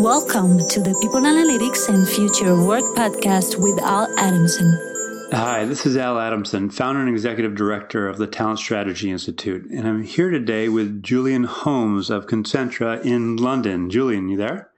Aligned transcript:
Welcome 0.00 0.66
to 0.68 0.80
the 0.80 0.98
People 1.02 1.20
Analytics 1.20 1.90
and 1.90 2.08
Future 2.08 2.56
Work 2.56 2.84
podcast 2.96 3.62
with 3.62 3.78
Al 3.82 4.08
Adamson. 4.18 5.28
Hi, 5.30 5.66
this 5.66 5.84
is 5.84 5.94
Al 5.94 6.18
Adamson, 6.18 6.70
founder 6.70 7.02
and 7.02 7.10
executive 7.10 7.54
director 7.54 8.08
of 8.08 8.16
the 8.16 8.26
Talent 8.26 8.60
Strategy 8.60 9.10
Institute, 9.10 9.70
and 9.70 9.86
I'm 9.86 10.02
here 10.02 10.30
today 10.30 10.70
with 10.70 11.02
Julian 11.02 11.44
Holmes 11.44 12.08
of 12.08 12.26
Concentra 12.26 13.04
in 13.04 13.36
London. 13.36 13.90
Julian, 13.90 14.30
you 14.30 14.38
there? 14.38 14.70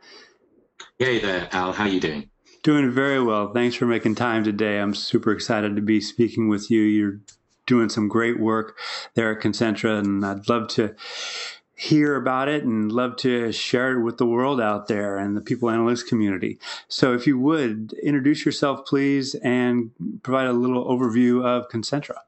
Hey 0.99 1.21
there, 1.21 1.49
Al. 1.53 1.73
How 1.73 1.85
are 1.85 1.89
you 1.89 2.01
doing? 2.01 2.29
Doing 2.65 2.91
very 2.91 3.23
well. 3.23 3.53
Thanks 3.53 3.77
for 3.77 3.87
making 3.87 4.17
time 4.17 4.43
today. 4.43 4.81
I'm 4.81 4.93
super 4.93 5.31
excited 5.31 5.77
to 5.77 5.83
be 5.83 6.01
speaking 6.01 6.49
with 6.49 6.69
you. 6.69 6.83
You're 6.83 7.21
doing 7.69 7.91
some 7.91 8.09
great 8.09 8.41
work 8.41 8.77
there 9.15 9.31
at 9.31 9.41
Concentra, 9.41 10.01
and 10.01 10.27
I'd 10.27 10.49
love 10.49 10.67
to 10.71 10.97
hear 11.83 12.14
about 12.14 12.49
it 12.49 12.62
and 12.62 12.92
love 12.92 13.17
to 13.17 13.51
share 13.51 13.98
it 13.98 14.03
with 14.03 14.17
the 14.17 14.26
world 14.26 14.60
out 14.60 14.87
there 14.87 15.19
and 15.19 15.37
the 15.37 15.40
people 15.40 15.69
analytics 15.69 16.06
community. 16.06 16.60
So, 16.87 17.12
if 17.12 17.27
you 17.27 17.37
would 17.38 17.93
introduce 17.95 18.47
yourself, 18.47 18.87
please, 18.87 19.34
and 19.37 19.91
provide 20.23 20.47
a 20.47 20.52
little 20.52 20.84
overview 20.84 21.45
of 21.45 21.69
Concentra. 21.69 22.19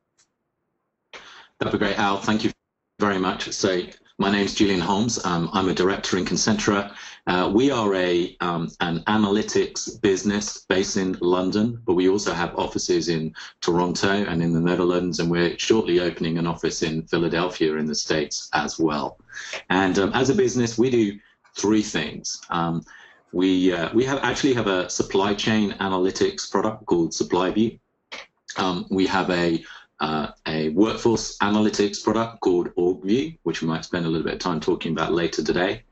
That'd 1.58 1.72
be 1.72 1.78
great, 1.78 1.98
Al. 1.98 2.16
Thank 2.16 2.42
you 2.42 2.50
very 2.98 3.18
much. 3.18 3.48
So, 3.52 3.80
my 4.18 4.30
name 4.30 4.44
is 4.44 4.54
Julian 4.54 4.80
Holmes. 4.80 5.24
Um, 5.24 5.50
I'm 5.52 5.68
a 5.68 5.74
director 5.74 6.16
in 6.16 6.24
Concentra. 6.24 6.94
Uh, 7.26 7.50
we 7.52 7.70
are 7.70 7.94
a 7.94 8.36
um, 8.40 8.70
an 8.80 9.00
analytics 9.08 10.00
business 10.00 10.64
based 10.68 10.96
in 10.96 11.16
London, 11.20 11.80
but 11.84 11.94
we 11.94 12.08
also 12.08 12.32
have 12.32 12.56
offices 12.56 13.08
in 13.08 13.34
Toronto 13.60 14.24
and 14.24 14.40
in 14.40 14.52
the 14.52 14.60
Netherlands, 14.60 15.18
and 15.18 15.30
we're 15.30 15.58
shortly 15.58 15.98
opening 15.98 16.38
an 16.38 16.46
office 16.46 16.82
in 16.82 17.02
Philadelphia 17.02 17.74
in 17.76 17.86
the 17.86 17.94
States 17.94 18.48
as 18.52 18.78
well. 18.78 19.18
And 19.70 19.98
um, 19.98 20.12
as 20.14 20.30
a 20.30 20.34
business, 20.34 20.78
we 20.78 20.90
do 20.90 21.18
three 21.56 21.82
things. 21.82 22.40
Um, 22.50 22.84
we 23.32 23.72
uh, 23.72 23.90
we 23.92 24.04
have 24.04 24.20
actually 24.22 24.54
have 24.54 24.68
a 24.68 24.88
supply 24.88 25.34
chain 25.34 25.72
analytics 25.80 26.48
product 26.48 26.86
called 26.86 27.10
SupplyView. 27.10 27.80
Um, 28.58 28.86
we 28.90 29.06
have 29.08 29.28
a 29.30 29.64
uh, 30.04 30.30
a 30.46 30.68
workforce 30.68 31.38
analytics 31.38 32.04
product 32.04 32.38
called 32.40 32.68
OrgView, 32.74 33.38
which 33.44 33.62
we 33.62 33.68
might 33.68 33.86
spend 33.86 34.04
a 34.04 34.08
little 34.08 34.24
bit 34.24 34.34
of 34.34 34.38
time 34.38 34.60
talking 34.60 34.92
about 34.92 35.14
later 35.14 35.42
today. 35.42 35.82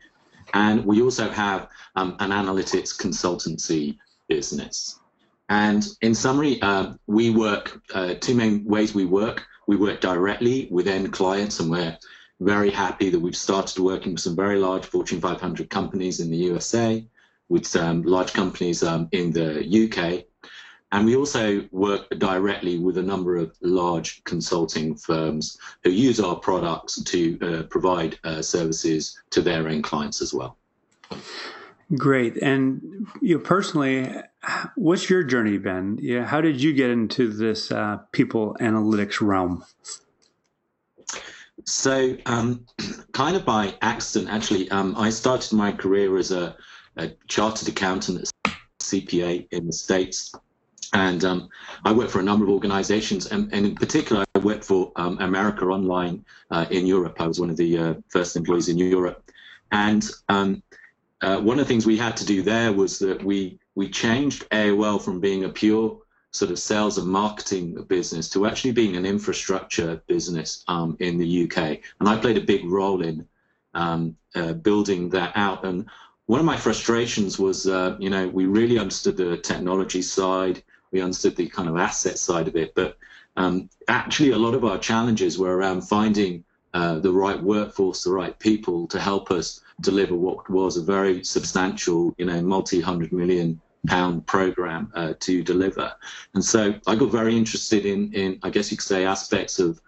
And 0.52 0.84
we 0.84 1.00
also 1.00 1.30
have 1.30 1.68
um, 1.96 2.16
an 2.20 2.28
analytics 2.28 2.94
consultancy 2.94 3.96
business. 4.28 5.00
And 5.48 5.86
in 6.02 6.14
summary, 6.14 6.60
uh, 6.60 6.92
we 7.06 7.30
work 7.30 7.80
uh, 7.94 8.14
two 8.20 8.34
main 8.34 8.66
ways 8.66 8.94
we 8.94 9.06
work. 9.06 9.46
We 9.66 9.76
work 9.76 10.02
directly 10.02 10.68
with 10.70 10.88
end 10.88 11.10
clients, 11.14 11.60
and 11.60 11.70
we're 11.70 11.96
very 12.40 12.70
happy 12.70 13.08
that 13.08 13.18
we've 13.18 13.36
started 13.48 13.78
working 13.78 14.12
with 14.12 14.20
some 14.20 14.36
very 14.36 14.58
large 14.58 14.84
Fortune 14.84 15.22
500 15.22 15.70
companies 15.70 16.20
in 16.20 16.30
the 16.30 16.36
USA, 16.36 17.02
with 17.48 17.64
some 17.66 18.02
large 18.02 18.34
companies 18.34 18.82
um, 18.82 19.08
in 19.12 19.32
the 19.32 19.64
UK, 19.84 20.26
and 20.92 21.06
we 21.06 21.16
also 21.16 21.66
work 21.72 22.08
directly 22.18 22.78
with 22.78 22.98
a 22.98 23.02
number 23.02 23.36
of 23.36 23.56
large 23.62 24.22
consulting 24.24 24.94
firms 24.94 25.56
who 25.82 25.90
use 25.90 26.20
our 26.20 26.36
products 26.36 27.02
to 27.02 27.38
uh, 27.40 27.62
provide 27.64 28.18
uh, 28.24 28.42
services 28.42 29.18
to 29.30 29.40
their 29.40 29.68
end 29.68 29.84
clients 29.84 30.20
as 30.20 30.34
well. 30.34 30.58
Great. 31.96 32.36
And 32.42 33.06
you 33.20 33.36
know, 33.36 33.42
personally, 33.42 34.14
what's 34.76 35.08
your 35.08 35.22
journey 35.22 35.58
been? 35.58 35.98
Yeah, 36.00 36.24
how 36.24 36.40
did 36.40 36.60
you 36.60 36.74
get 36.74 36.90
into 36.90 37.28
this 37.28 37.72
uh, 37.72 37.98
people 38.12 38.56
analytics 38.60 39.20
realm? 39.20 39.64
So, 41.64 42.16
um, 42.26 42.66
kind 43.12 43.36
of 43.36 43.44
by 43.44 43.74
accident, 43.80 44.30
actually, 44.30 44.70
um, 44.70 44.94
I 44.96 45.10
started 45.10 45.54
my 45.54 45.72
career 45.72 46.16
as 46.18 46.32
a, 46.32 46.56
a 46.96 47.12
chartered 47.28 47.68
accountant 47.68 48.32
at 48.46 48.54
CPA 48.80 49.48
in 49.50 49.66
the 49.66 49.72
States. 49.72 50.34
And 50.92 51.24
um, 51.24 51.48
I 51.84 51.92
worked 51.92 52.10
for 52.10 52.20
a 52.20 52.24
number 52.24 52.44
of 52.44 52.50
organizations, 52.50 53.26
and, 53.26 53.52
and 53.52 53.64
in 53.64 53.74
particular, 53.74 54.24
I 54.34 54.38
worked 54.38 54.64
for 54.64 54.92
um, 54.96 55.18
America 55.20 55.64
Online 55.64 56.24
uh, 56.50 56.66
in 56.70 56.86
Europe. 56.86 57.16
I 57.18 57.26
was 57.26 57.40
one 57.40 57.50
of 57.50 57.56
the 57.56 57.78
uh, 57.78 57.94
first 58.08 58.36
employees 58.36 58.68
in 58.68 58.76
Europe. 58.76 59.30
And 59.70 60.08
um, 60.28 60.62
uh, 61.22 61.38
one 61.40 61.58
of 61.58 61.66
the 61.66 61.68
things 61.68 61.86
we 61.86 61.96
had 61.96 62.16
to 62.18 62.26
do 62.26 62.42
there 62.42 62.72
was 62.72 62.98
that 62.98 63.24
we, 63.24 63.58
we 63.74 63.88
changed 63.88 64.48
AOL 64.50 65.00
from 65.00 65.18
being 65.18 65.44
a 65.44 65.48
pure 65.48 65.98
sort 66.30 66.50
of 66.50 66.58
sales 66.58 66.98
and 66.98 67.06
marketing 67.06 67.82
business 67.88 68.28
to 68.30 68.46
actually 68.46 68.72
being 68.72 68.96
an 68.96 69.06
infrastructure 69.06 70.02
business 70.06 70.64
um, 70.68 70.96
in 70.98 71.18
the 71.18 71.44
UK. 71.44 71.78
And 72.00 72.08
I 72.08 72.16
played 72.16 72.38
a 72.38 72.42
big 72.42 72.64
role 72.64 73.02
in 73.02 73.26
um, 73.74 74.16
uh, 74.34 74.54
building 74.54 75.08
that 75.10 75.32
out. 75.36 75.64
And 75.64 75.86
one 76.26 76.40
of 76.40 76.46
my 76.46 76.56
frustrations 76.56 77.38
was, 77.38 77.66
uh, 77.66 77.96
you 77.98 78.10
know, 78.10 78.28
we 78.28 78.46
really 78.46 78.78
understood 78.78 79.16
the 79.16 79.36
technology 79.38 80.02
side 80.02 80.62
we 80.92 81.00
understood 81.00 81.36
the 81.36 81.48
kind 81.48 81.68
of 81.68 81.76
asset 81.76 82.18
side 82.18 82.48
of 82.48 82.56
it. 82.56 82.74
But 82.74 82.96
um, 83.36 83.68
actually, 83.88 84.32
a 84.32 84.38
lot 84.38 84.54
of 84.54 84.64
our 84.64 84.78
challenges 84.78 85.38
were 85.38 85.56
around 85.56 85.82
finding 85.82 86.44
uh, 86.74 86.98
the 87.00 87.12
right 87.12 87.42
workforce, 87.42 88.04
the 88.04 88.12
right 88.12 88.38
people 88.38 88.86
to 88.88 89.00
help 89.00 89.30
us 89.30 89.60
deliver 89.80 90.14
what 90.14 90.48
was 90.48 90.76
a 90.76 90.82
very 90.82 91.24
substantial, 91.24 92.14
you 92.18 92.26
know, 92.26 92.40
multi-hundred 92.40 93.12
million 93.12 93.60
pound 93.86 94.26
program 94.26 94.90
uh, 94.94 95.12
to 95.20 95.42
deliver. 95.42 95.92
And 96.34 96.44
so 96.44 96.74
I 96.86 96.94
got 96.94 97.10
very 97.10 97.36
interested 97.36 97.84
in, 97.84 98.12
in 98.12 98.38
I 98.42 98.50
guess 98.50 98.70
you 98.70 98.76
could 98.76 98.86
say, 98.86 99.04
aspects 99.04 99.58
of 99.58 99.80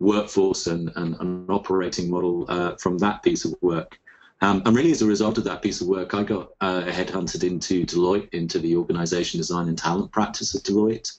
workforce 0.00 0.66
and, 0.66 0.90
and 0.96 1.14
an 1.20 1.46
operating 1.48 2.10
model 2.10 2.44
uh, 2.48 2.76
from 2.76 2.98
that 2.98 3.22
piece 3.22 3.44
of 3.44 3.54
work. 3.60 3.98
Um, 4.42 4.62
and 4.66 4.76
really, 4.76 4.90
as 4.90 5.02
a 5.02 5.06
result 5.06 5.38
of 5.38 5.44
that 5.44 5.62
piece 5.62 5.80
of 5.80 5.88
work, 5.88 6.12
I 6.12 6.22
got 6.22 6.50
uh, 6.60 6.82
headhunted 6.82 7.42
into 7.42 7.86
Deloitte, 7.86 8.28
into 8.34 8.58
the 8.58 8.76
organization 8.76 9.38
design 9.38 9.68
and 9.68 9.78
talent 9.78 10.12
practice 10.12 10.54
at 10.54 10.62
Deloitte. 10.62 11.18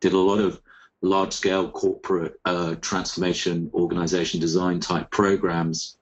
Did 0.00 0.12
a 0.12 0.18
lot 0.18 0.40
of 0.40 0.60
large 1.02 1.32
scale 1.32 1.70
corporate 1.70 2.38
uh, 2.44 2.74
transformation, 2.76 3.70
organization 3.72 4.40
design 4.40 4.80
type 4.80 5.10
programs. 5.10 5.96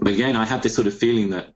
But 0.00 0.14
again, 0.14 0.36
I 0.36 0.44
had 0.44 0.62
this 0.62 0.74
sort 0.74 0.88
of 0.88 0.98
feeling 0.98 1.30
that 1.30 1.54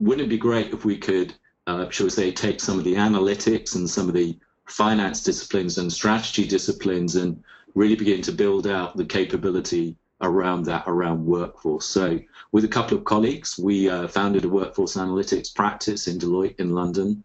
wouldn't 0.00 0.26
it 0.26 0.30
be 0.30 0.38
great 0.38 0.72
if 0.72 0.84
we 0.84 0.98
could, 0.98 1.34
uh, 1.66 1.88
shall 1.90 2.06
we 2.06 2.10
say, 2.10 2.32
take 2.32 2.60
some 2.60 2.78
of 2.78 2.84
the 2.84 2.94
analytics 2.94 3.76
and 3.76 3.88
some 3.88 4.08
of 4.08 4.14
the 4.14 4.36
finance 4.66 5.22
disciplines 5.22 5.78
and 5.78 5.92
strategy 5.92 6.46
disciplines 6.46 7.14
and 7.14 7.42
really 7.74 7.94
begin 7.94 8.20
to 8.22 8.32
build 8.32 8.66
out 8.66 8.96
the 8.96 9.04
capability 9.04 9.96
around 10.20 10.64
that, 10.64 10.84
around 10.86 11.24
workforce. 11.24 11.86
So, 11.86 12.18
with 12.52 12.64
a 12.64 12.68
couple 12.68 12.96
of 12.96 13.04
colleagues, 13.04 13.58
we 13.58 13.88
uh, 13.88 14.08
founded 14.08 14.44
a 14.44 14.48
workforce 14.48 14.96
analytics 14.96 15.54
practice 15.54 16.08
in 16.08 16.18
Deloitte 16.18 16.58
in 16.58 16.70
London. 16.70 17.22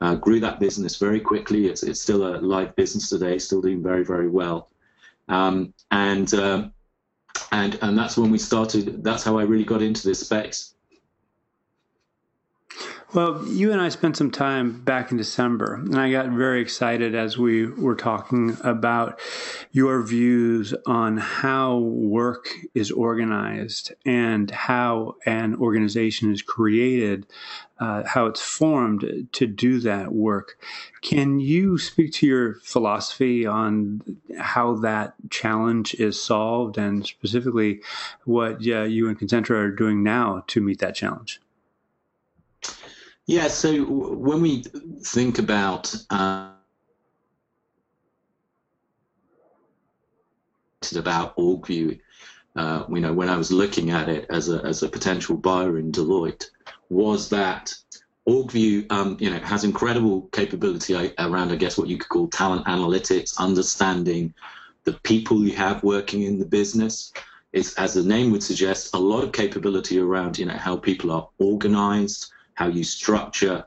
Uh, 0.00 0.14
grew 0.16 0.40
that 0.40 0.60
business 0.60 0.96
very 0.96 1.20
quickly. 1.20 1.66
It's, 1.66 1.82
it's 1.82 2.00
still 2.00 2.26
a 2.26 2.38
live 2.38 2.74
business 2.76 3.08
today, 3.08 3.38
still 3.38 3.62
doing 3.62 3.82
very, 3.82 4.04
very 4.04 4.28
well. 4.28 4.68
Um, 5.28 5.72
and 5.90 6.32
uh, 6.34 6.68
and 7.52 7.78
and 7.82 7.96
that's 7.96 8.16
when 8.16 8.30
we 8.30 8.38
started. 8.38 9.02
That's 9.02 9.24
how 9.24 9.38
I 9.38 9.42
really 9.42 9.64
got 9.64 9.82
into 9.82 10.06
this 10.06 10.20
space. 10.20 10.74
Well, 13.14 13.46
you 13.46 13.70
and 13.70 13.80
I 13.80 13.90
spent 13.90 14.16
some 14.16 14.32
time 14.32 14.80
back 14.80 15.12
in 15.12 15.16
December, 15.16 15.74
and 15.74 15.96
I 15.96 16.10
got 16.10 16.30
very 16.30 16.60
excited 16.60 17.14
as 17.14 17.38
we 17.38 17.66
were 17.66 17.94
talking 17.94 18.56
about 18.64 19.20
your 19.70 20.02
views 20.02 20.74
on 20.84 21.18
how 21.18 21.78
work 21.78 22.48
is 22.74 22.90
organized 22.90 23.92
and 24.04 24.50
how 24.50 25.14
an 25.26 25.54
organization 25.54 26.32
is 26.32 26.42
created, 26.42 27.24
uh, 27.78 28.02
how 28.04 28.26
it's 28.26 28.42
formed 28.42 29.28
to 29.30 29.46
do 29.46 29.78
that 29.78 30.12
work. 30.12 30.58
Can 31.00 31.38
you 31.38 31.78
speak 31.78 32.12
to 32.14 32.26
your 32.26 32.54
philosophy 32.64 33.46
on 33.46 34.02
how 34.36 34.74
that 34.78 35.14
challenge 35.30 35.94
is 35.94 36.20
solved, 36.20 36.78
and 36.78 37.06
specifically 37.06 37.80
what 38.24 38.54
uh, 38.66 38.82
you 38.82 39.08
and 39.08 39.16
Concentra 39.16 39.50
are 39.50 39.70
doing 39.70 40.02
now 40.02 40.42
to 40.48 40.60
meet 40.60 40.80
that 40.80 40.96
challenge? 40.96 41.40
Yeah, 43.26 43.48
so 43.48 43.84
when 43.84 44.42
we 44.42 44.64
think 45.02 45.38
about 45.38 45.94
uh, 46.10 46.50
about 50.94 51.34
OrgView, 51.36 51.98
uh, 52.56 52.84
you 52.90 53.00
know, 53.00 53.14
when 53.14 53.30
I 53.30 53.36
was 53.36 53.50
looking 53.50 53.90
at 53.90 54.08
it 54.10 54.26
as 54.28 54.50
a 54.50 54.62
as 54.64 54.82
a 54.82 54.88
potential 54.88 55.36
buyer 55.36 55.78
in 55.78 55.90
Deloitte, 55.90 56.44
was 56.90 57.30
that 57.30 57.74
OrgView, 58.28 58.90
um, 58.90 59.16
you 59.20 59.30
know, 59.30 59.38
has 59.38 59.64
incredible 59.64 60.28
capability 60.32 60.94
around, 61.18 61.50
I 61.50 61.56
guess, 61.56 61.76
what 61.76 61.88
you 61.88 61.98
could 61.98 62.08
call 62.08 62.28
talent 62.28 62.66
analytics, 62.66 63.38
understanding 63.38 64.32
the 64.84 64.94
people 65.02 65.44
you 65.44 65.54
have 65.56 65.82
working 65.82 66.22
in 66.22 66.38
the 66.38 66.46
business. 66.46 67.12
It's, 67.52 67.74
as 67.74 67.94
the 67.94 68.02
name 68.02 68.30
would 68.32 68.42
suggest, 68.42 68.94
a 68.94 68.98
lot 68.98 69.24
of 69.24 69.32
capability 69.32 69.98
around, 69.98 70.38
you 70.38 70.46
know, 70.46 70.56
how 70.56 70.76
people 70.76 71.10
are 71.12 71.28
organized, 71.38 72.32
how 72.54 72.68
you 72.68 72.84
structure, 72.84 73.64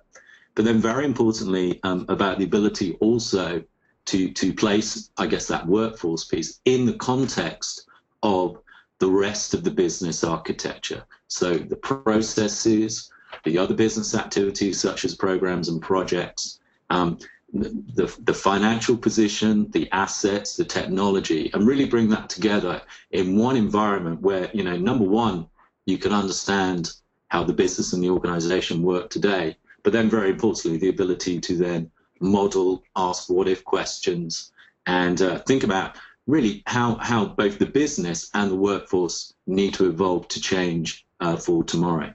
but 0.55 0.65
then 0.65 0.79
very 0.79 1.05
importantly 1.05 1.79
um, 1.83 2.05
about 2.09 2.37
the 2.37 2.45
ability 2.45 2.97
also 2.99 3.63
to 4.05 4.31
to 4.31 4.53
place, 4.53 5.09
I 5.17 5.27
guess, 5.27 5.47
that 5.47 5.67
workforce 5.67 6.25
piece 6.25 6.59
in 6.65 6.85
the 6.85 6.93
context 6.93 7.85
of 8.23 8.57
the 8.99 9.09
rest 9.09 9.53
of 9.53 9.63
the 9.63 9.71
business 9.71 10.23
architecture. 10.23 11.03
So 11.27 11.57
the 11.57 11.75
processes, 11.75 13.11
the 13.43 13.57
other 13.57 13.75
business 13.75 14.15
activities 14.15 14.79
such 14.79 15.05
as 15.05 15.15
programs 15.15 15.69
and 15.69 15.81
projects, 15.81 16.59
um, 16.89 17.19
the, 17.53 18.13
the 18.23 18.33
financial 18.33 18.97
position, 18.97 19.69
the 19.71 19.89
assets, 19.91 20.55
the 20.55 20.65
technology, 20.65 21.51
and 21.53 21.67
really 21.67 21.85
bring 21.85 22.09
that 22.09 22.29
together 22.29 22.81
in 23.11 23.37
one 23.37 23.55
environment 23.55 24.21
where, 24.21 24.49
you 24.53 24.63
know, 24.63 24.77
number 24.77 25.05
one, 25.05 25.47
you 25.85 25.97
can 25.97 26.11
understand 26.11 26.91
how 27.29 27.43
the 27.43 27.53
business 27.53 27.93
and 27.93 28.03
the 28.03 28.09
organization 28.09 28.81
work 28.81 29.09
today, 29.09 29.55
but 29.83 29.93
then 29.93 30.09
very 30.09 30.29
importantly, 30.29 30.77
the 30.77 30.89
ability 30.89 31.39
to 31.39 31.55
then 31.55 31.91
model, 32.19 32.83
ask 32.95 33.29
what 33.29 33.47
if 33.47 33.63
questions, 33.63 34.51
and 34.85 35.21
uh, 35.21 35.39
think 35.39 35.63
about 35.63 35.97
really 36.25 36.63
how, 36.65 36.95
how 36.95 37.25
both 37.25 37.59
the 37.59 37.65
business 37.65 38.29
and 38.33 38.51
the 38.51 38.55
workforce 38.55 39.33
need 39.45 39.73
to 39.73 39.89
evolve 39.89 40.27
to 40.29 40.41
change 40.41 41.05
uh, 41.19 41.37
for 41.37 41.63
tomorrow. 41.63 42.13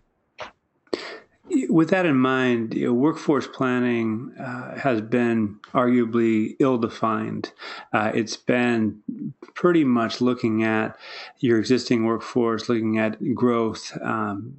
With 1.69 1.91
that 1.91 2.07
in 2.07 2.17
mind, 2.17 2.73
you 2.73 2.87
know, 2.87 2.95
workforce 2.95 3.47
planning 3.47 4.33
uh, 4.41 4.79
has 4.79 5.03
been 5.03 5.59
arguably 5.75 6.57
ill 6.61 6.79
defined. 6.79 7.53
Uh, 7.93 8.11
it's 8.15 8.37
been 8.37 9.03
pretty 9.55 9.85
much 9.85 10.23
looking 10.23 10.65
at 10.65 10.97
your 11.41 11.59
existing 11.59 12.05
workforce, 12.05 12.71
looking 12.71 12.99
at 12.99 13.35
growth, 13.35 13.93
um, 14.01 14.55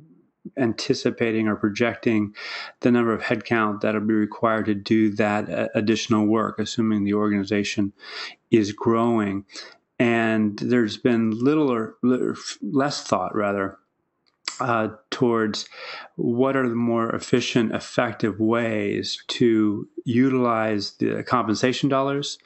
anticipating 0.58 1.48
or 1.48 1.56
projecting 1.56 2.34
the 2.82 2.92
number 2.92 3.14
of 3.14 3.22
headcount 3.22 3.82
that'll 3.82 4.02
be 4.02 4.14
required 4.14 4.66
to 4.66 4.76
do 4.76 5.12
that 5.12 5.50
uh, 5.50 5.70
additional 5.76 6.26
work, 6.26 6.60
assuming 6.60 7.04
the 7.04 7.14
organization 7.14 7.94
is 8.52 8.72
growing. 8.72 9.46
And 10.00 10.58
there's 10.60 10.98
been 10.98 11.32
little 11.32 11.72
or 11.72 11.96
less 12.62 13.04
thought, 13.04 13.36
rather, 13.36 13.78
uh, 14.60 14.90
towards 15.10 15.68
what 16.16 16.56
are 16.56 16.68
the 16.68 16.76
more 16.76 17.14
efficient, 17.16 17.74
effective 17.74 18.40
ways 18.40 19.24
to 19.28 19.88
utilize 20.06 20.92
the 20.94 21.24
compensation 21.24 21.90
dollars 21.90 22.38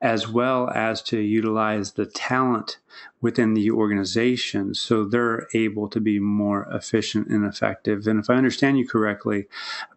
as 0.00 0.28
well 0.28 0.68
as 0.70 1.00
to 1.02 1.18
utilize 1.18 1.92
the 1.92 2.06
talent 2.06 2.78
within 3.20 3.54
the 3.54 3.70
organization 3.70 4.74
so 4.74 5.04
they're 5.04 5.48
able 5.54 5.88
to 5.88 6.00
be 6.00 6.18
more 6.18 6.68
efficient 6.70 7.28
and 7.28 7.44
effective. 7.44 8.06
And 8.06 8.20
if 8.20 8.28
I 8.28 8.34
understand 8.34 8.78
you 8.78 8.86
correctly, 8.86 9.46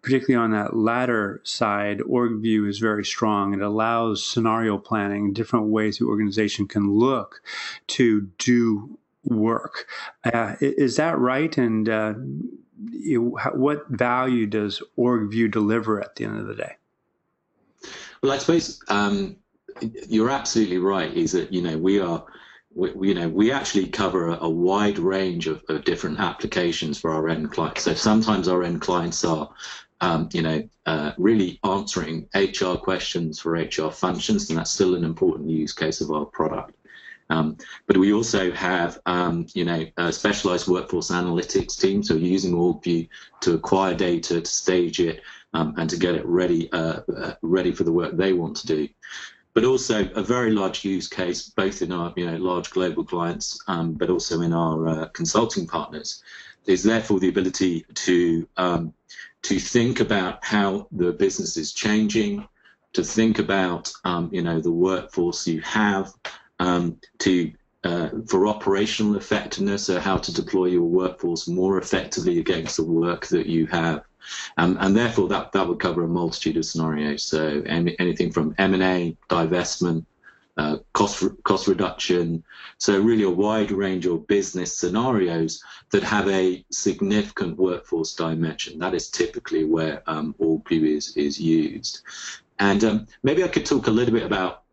particularly 0.02 0.42
on 0.42 0.52
that 0.52 0.76
latter 0.76 1.42
side, 1.44 2.00
OrgView 2.00 2.68
is 2.68 2.80
very 2.80 3.04
strong. 3.04 3.54
It 3.54 3.62
allows 3.62 4.26
scenario 4.26 4.78
planning, 4.78 5.34
different 5.34 5.68
ways 5.68 5.98
the 5.98 6.06
organization 6.06 6.68
can 6.68 6.92
look 6.92 7.42
to 7.88 8.30
do 8.38 8.98
work. 9.28 9.86
Uh, 10.24 10.56
is 10.62 10.96
that 10.98 11.18
right? 11.20 11.58
And 11.58 11.88
uh, 11.90 12.14
you, 12.92 13.38
what 13.54 13.88
value 13.90 14.46
does 14.46 14.82
OrgView 14.98 15.52
deliver 15.52 16.02
at 16.02 16.16
the 16.16 16.26
end 16.26 16.40
of 16.40 16.48
the 16.48 16.56
day? 16.56 16.76
Well, 18.22 18.32
I 18.32 18.38
suppose 18.38 18.82
um, 18.88 19.38
you're 19.82 20.30
absolutely 20.30 20.80
right. 20.80 21.14
Is 21.14 21.32
that 21.34 21.54
you 21.54 21.62
know 21.62 21.78
we 21.78 22.00
are. 22.00 22.26
We, 22.74 23.08
you 23.08 23.16
know, 23.16 23.28
we 23.28 23.52
actually 23.52 23.88
cover 23.88 24.28
a, 24.28 24.38
a 24.42 24.50
wide 24.50 25.00
range 25.00 25.48
of, 25.48 25.64
of, 25.68 25.84
different 25.84 26.20
applications 26.20 27.00
for 27.00 27.10
our 27.10 27.28
end 27.28 27.52
clients. 27.52 27.82
So 27.82 27.96
sometimes 27.96 28.48
our 28.48 28.62
end 28.62 28.82
clients 28.82 29.26
are, 29.26 29.50
um, 30.00 30.30
you 30.32 30.44
know, 30.44 30.70
uh, 30.86 31.14
really 31.18 31.60
answering 31.64 32.28
HR 32.36 32.76
questions 32.76 33.40
for 33.40 33.54
HR 33.54 33.90
functions, 33.90 34.52
and 34.52 34.60
that's 34.60 34.70
still 34.70 34.94
an 34.94 35.04
important 35.04 35.50
use 35.50 35.74
case 35.74 36.02
of 36.02 36.12
our 36.12 36.26
product. 36.26 36.77
Um, 37.30 37.58
but 37.88 37.98
we 37.98 38.14
also 38.14 38.52
have, 38.52 39.00
um, 39.06 39.48
you 39.54 39.66
know, 39.66 39.86
a 39.98 40.14
specialized 40.14 40.68
workforce 40.68 41.12
analytics 41.12 41.80
team, 41.80 42.04
so 42.04 42.16
using 42.16 42.54
OrgView 42.54 43.10
to 43.42 43.54
acquire 43.54 43.94
data, 43.94 44.42
to 44.42 44.50
stage 44.50 45.00
it, 45.00 45.22
um, 45.54 45.74
and 45.78 45.90
to 45.90 45.98
get 45.98 46.16
it 46.16 46.26
ready, 46.26 46.72
uh, 46.72 47.02
uh, 47.16 47.34
ready 47.42 47.72
for 47.72 47.84
the 47.84 47.92
work 47.92 48.16
they 48.16 48.34
want 48.34 48.56
to 48.58 48.68
do. 48.68 48.88
But 49.54 49.66
also 49.66 50.08
a 50.16 50.22
very 50.22 50.52
large 50.52 50.86
use 50.86 51.08
case, 51.08 51.50
both 51.50 51.82
in 51.82 51.92
our, 51.92 52.14
you 52.16 52.26
know, 52.26 52.38
large 52.38 52.70
global 52.70 53.04
clients, 53.04 53.60
um, 53.68 53.94
but 53.94 54.10
also 54.10 54.42
in 54.42 54.54
our 54.54 54.88
uh, 54.88 55.06
consulting 55.08 55.68
partners, 55.68 56.24
is 56.66 56.84
therefore 56.84 57.20
the 57.20 57.30
ability 57.30 57.86
to 57.94 58.48
um, 58.58 58.94
to 59.44 59.60
think 59.60 60.00
about 60.00 60.44
how 60.44 60.88
the 60.92 61.12
business 61.14 61.58
is 61.58 61.72
changing, 61.72 62.48
to 62.94 63.04
think 63.04 63.40
about, 63.40 63.92
um, 64.04 64.30
you 64.34 64.42
know, 64.42 64.60
the 64.60 64.72
workforce 64.72 65.48
you 65.48 65.62
have 65.62 66.12
um, 66.60 67.00
to 67.20 67.52
uh, 67.84 68.10
for 68.28 68.48
operational 68.48 69.16
effectiveness, 69.16 69.86
so 69.86 70.00
how 70.00 70.18
to 70.18 70.34
deploy 70.34 70.66
your 70.66 70.82
workforce 70.82 71.48
more 71.48 71.78
effectively 71.78 72.40
against 72.40 72.76
the 72.76 72.84
work 72.84 73.28
that 73.28 73.46
you 73.46 73.66
have. 73.68 74.04
Um, 74.58 74.78
and 74.82 74.96
therefore, 74.96 75.30
that, 75.30 75.52
that 75.54 75.68
would 75.68 75.80
cover 75.80 76.04
a 76.04 76.08
multitude 76.08 76.58
of 76.58 76.66
scenarios. 76.66 77.24
So 77.24 77.62
any, 77.66 77.98
anything 78.00 78.32
from 78.32 78.56
M&A, 78.58 79.16
divestment, 79.30 80.06
uh, 80.58 80.78
cost 80.94 81.24
cost 81.44 81.68
reduction. 81.68 82.44
So 82.80 83.00
really 83.00 83.24
a 83.24 83.30
wide 83.30 83.72
range 83.72 84.08
of 84.08 84.28
business 84.28 84.76
scenarios 84.76 85.64
that 85.92 86.04
have 86.04 86.28
a 86.30 86.66
significant 86.72 87.58
workforce 87.58 88.16
dimension. 88.16 88.80
That 88.80 88.96
is 88.96 89.10
typically 89.10 89.66
where 89.66 90.02
um, 90.08 90.34
OrgView 90.40 90.98
is, 90.98 91.16
is 91.16 91.40
used. 91.40 92.02
And 92.60 92.84
um, 92.84 93.08
maybe 93.22 93.44
I 93.44 93.50
could 93.50 93.68
talk 93.68 93.86
a 93.86 93.92
little 93.92 94.14
bit 94.14 94.26
about 94.26 94.64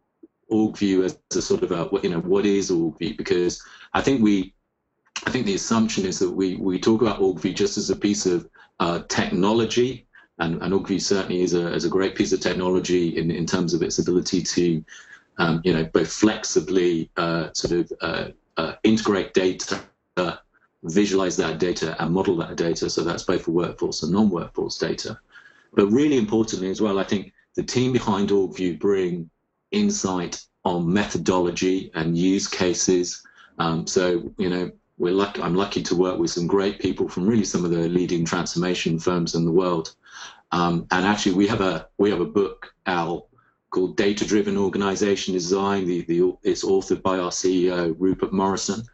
OrgView 0.50 1.04
as 1.04 1.18
a 1.36 1.42
sort 1.42 1.62
of 1.62 1.72
a 1.72 1.88
you 2.02 2.10
know 2.10 2.20
what 2.20 2.46
is 2.46 2.70
OrgView 2.70 3.16
because 3.16 3.62
I 3.92 4.00
think 4.00 4.22
we 4.22 4.54
I 5.26 5.30
think 5.30 5.46
the 5.46 5.54
assumption 5.54 6.04
is 6.04 6.18
that 6.18 6.30
we 6.30 6.56
we 6.56 6.78
talk 6.78 7.02
about 7.02 7.20
OrgView 7.20 7.54
just 7.54 7.78
as 7.78 7.90
a 7.90 7.96
piece 7.96 8.26
of 8.26 8.48
uh, 8.80 9.00
technology 9.08 10.06
and, 10.38 10.60
and 10.62 10.72
OrgView 10.72 11.00
certainly 11.00 11.42
is 11.42 11.54
a, 11.54 11.72
is 11.72 11.84
a 11.84 11.88
great 11.88 12.16
piece 12.16 12.32
of 12.32 12.40
technology 12.40 13.16
in, 13.16 13.30
in 13.30 13.46
terms 13.46 13.72
of 13.72 13.82
its 13.82 13.98
ability 13.98 14.42
to 14.42 14.84
um, 15.38 15.60
you 15.64 15.72
know 15.72 15.84
both 15.84 16.12
flexibly 16.12 17.10
uh, 17.16 17.48
sort 17.52 17.72
of 17.72 17.92
uh, 18.00 18.28
uh 18.56 18.74
integrate 18.82 19.34
data 19.34 19.80
visualize 20.84 21.36
that 21.36 21.58
data 21.58 21.96
and 22.02 22.12
model 22.12 22.36
that 22.36 22.56
data. 22.56 22.88
So 22.90 23.02
that's 23.02 23.22
both 23.22 23.42
for 23.42 23.52
workforce 23.52 24.02
and 24.02 24.12
non-workforce 24.12 24.78
data. 24.78 25.18
But 25.72 25.86
really 25.86 26.18
importantly 26.18 26.70
as 26.70 26.80
well 26.80 26.98
I 26.98 27.04
think 27.04 27.32
the 27.56 27.62
team 27.62 27.92
behind 27.92 28.28
OrgView 28.30 28.78
bring 28.78 29.30
insight 29.74 30.42
on 30.64 30.90
methodology 30.90 31.90
and 31.94 32.16
use 32.16 32.48
cases. 32.48 33.22
Um, 33.58 33.86
so, 33.86 34.32
you 34.38 34.48
know, 34.48 34.70
we're 34.96 35.12
lucky, 35.12 35.42
I'm 35.42 35.54
lucky 35.54 35.82
to 35.82 35.96
work 35.96 36.18
with 36.18 36.30
some 36.30 36.46
great 36.46 36.78
people 36.78 37.08
from 37.08 37.26
really 37.26 37.44
some 37.44 37.64
of 37.64 37.70
the 37.70 37.88
leading 37.88 38.24
transformation 38.24 38.98
firms 38.98 39.34
in 39.34 39.44
the 39.44 39.52
world. 39.52 39.94
Um, 40.52 40.86
and 40.92 41.04
actually, 41.04 41.34
we 41.34 41.48
have 41.48 41.60
a 41.60 41.88
we 41.98 42.10
have 42.10 42.20
a 42.20 42.24
book, 42.24 42.72
Al, 42.86 43.28
called 43.70 43.96
Data 43.96 44.24
Driven 44.24 44.56
Organization 44.56 45.34
Design. 45.34 45.84
The, 45.84 46.02
the, 46.02 46.36
it's 46.44 46.64
authored 46.64 47.02
by 47.02 47.18
our 47.18 47.30
CEO, 47.30 47.94
Rupert 47.98 48.32
Morrison, 48.32 48.84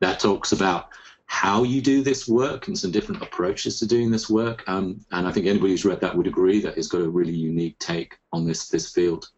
that 0.00 0.18
talks 0.18 0.52
about 0.52 0.88
how 1.26 1.62
you 1.62 1.80
do 1.82 2.02
this 2.02 2.26
work 2.26 2.66
and 2.66 2.76
some 2.76 2.90
different 2.90 3.22
approaches 3.22 3.78
to 3.78 3.86
doing 3.86 4.10
this 4.10 4.28
work. 4.30 4.64
Um, 4.66 5.04
and 5.12 5.28
I 5.28 5.30
think 5.30 5.46
anybody 5.46 5.72
who's 5.72 5.84
read 5.84 6.00
that 6.00 6.16
would 6.16 6.26
agree 6.26 6.60
that 6.62 6.76
it's 6.76 6.88
got 6.88 7.02
a 7.02 7.08
really 7.08 7.34
unique 7.34 7.78
take 7.78 8.18
on 8.32 8.46
this 8.46 8.68
this 8.68 8.90
field. 8.90 9.28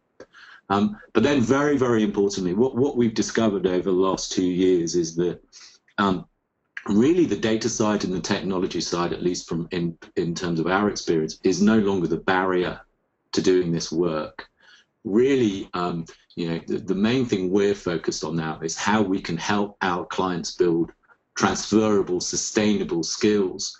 Um, 0.73 0.97
but 1.13 1.23
then, 1.23 1.43
very, 1.43 1.77
very 1.77 2.03
importantly, 2.03 2.55
what, 2.55 2.75
what 2.75 2.97
we've 2.97 3.13
discovered 3.13 3.67
over 3.67 3.91
the 3.91 4.05
last 4.09 4.33
two 4.33 4.47
years 4.47 4.95
is 4.95 5.15
that 5.17 5.39
um, 5.99 6.25
really 6.89 7.27
the 7.27 7.37
data 7.37 7.69
side 7.69 8.05
and 8.05 8.13
the 8.15 8.21
technology 8.23 8.81
side, 8.81 9.13
at 9.13 9.23
least 9.23 9.47
from 9.47 9.69
in, 9.71 9.99
in 10.17 10.35
terms 10.35 10.59
of 10.59 10.67
our 10.67 10.89
experience, 10.89 11.39
is 11.45 11.61
no 11.61 11.79
longer 11.79 12.07
the 12.07 12.17
barrier 12.17 12.81
to 13.33 13.43
doing 13.43 13.71
this 13.71 13.93
work. 13.93 14.49
Really, 15.05 15.69
um, 15.75 16.07
you 16.37 16.49
know, 16.49 16.61
the, 16.67 16.79
the 16.79 16.95
main 16.95 17.27
thing 17.27 17.51
we're 17.51 17.75
focused 17.75 18.25
on 18.25 18.37
now 18.37 18.59
is 18.63 18.75
how 18.75 19.03
we 19.03 19.21
can 19.21 19.37
help 19.37 19.77
our 19.83 20.07
clients 20.07 20.53
build 20.53 20.91
transferable, 21.35 22.23
sustainable 22.23 23.03
skills 23.03 23.79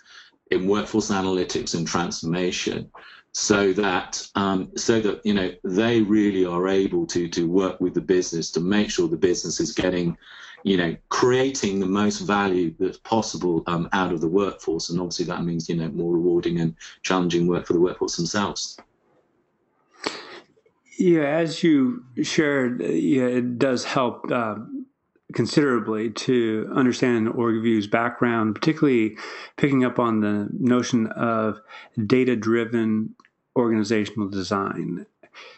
in 0.51 0.67
workforce 0.67 1.09
analytics 1.09 1.73
and 1.73 1.87
transformation 1.87 2.91
so 3.33 3.73
that 3.73 4.25
um, 4.35 4.71
so 4.77 5.01
that 5.01 5.25
you 5.25 5.33
know 5.33 5.51
they 5.63 6.01
really 6.01 6.45
are 6.45 6.67
able 6.67 7.05
to 7.07 7.27
to 7.27 7.49
work 7.49 7.81
with 7.81 7.95
the 7.95 8.01
business 8.01 8.51
to 8.51 8.59
make 8.59 8.89
sure 8.91 9.07
the 9.07 9.17
business 9.17 9.59
is 9.59 9.73
getting 9.73 10.15
you 10.63 10.77
know 10.77 10.95
creating 11.09 11.79
the 11.79 11.85
most 11.85 12.19
value 12.19 12.73
that's 12.79 12.99
possible 12.99 13.63
um, 13.65 13.89
out 13.91 14.13
of 14.13 14.21
the 14.21 14.27
workforce. 14.27 14.91
And 14.91 14.99
obviously 14.99 15.25
that 15.25 15.43
means 15.43 15.67
you 15.67 15.75
know 15.75 15.89
more 15.89 16.13
rewarding 16.13 16.59
and 16.59 16.75
challenging 17.01 17.47
work 17.47 17.65
for 17.65 17.73
the 17.73 17.79
workforce 17.79 18.15
themselves. 18.15 18.77
Yeah 20.99 21.23
as 21.23 21.63
you 21.63 22.05
shared 22.21 22.81
yeah, 22.81 23.25
it 23.25 23.57
does 23.57 23.83
help 23.83 24.31
uh, 24.31 24.57
considerably 25.33 26.11
to 26.11 26.71
understand 26.75 27.29
OrgView's 27.29 27.87
background, 27.87 28.53
particularly 28.53 29.17
picking 29.57 29.83
up 29.83 29.97
on 29.97 30.19
the 30.19 30.49
notion 30.53 31.07
of 31.07 31.59
data 32.05 32.35
driven 32.35 33.15
organizational 33.55 34.29
design. 34.29 35.05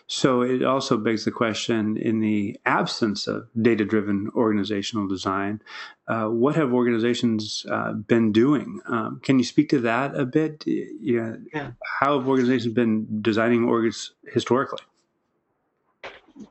So 0.07 0.41
it 0.41 0.63
also 0.63 0.97
begs 0.97 1.25
the 1.25 1.31
question 1.31 1.97
in 1.97 2.19
the 2.19 2.57
absence 2.65 3.27
of 3.27 3.47
data 3.59 3.83
driven 3.83 4.29
organizational 4.35 5.07
design, 5.07 5.61
uh, 6.07 6.27
what 6.27 6.55
have 6.55 6.73
organizations 6.73 7.65
uh, 7.69 7.93
been 7.93 8.31
doing? 8.31 8.79
Um, 8.85 9.19
can 9.23 9.39
you 9.39 9.45
speak 9.45 9.69
to 9.69 9.79
that 9.81 10.15
a 10.15 10.25
bit? 10.25 10.63
Yeah. 10.65 11.35
yeah. 11.53 11.71
How 11.99 12.19
have 12.19 12.27
organizations 12.27 12.73
been 12.73 13.21
designing 13.21 13.61
orgs 13.61 14.11
historically? 14.31 14.79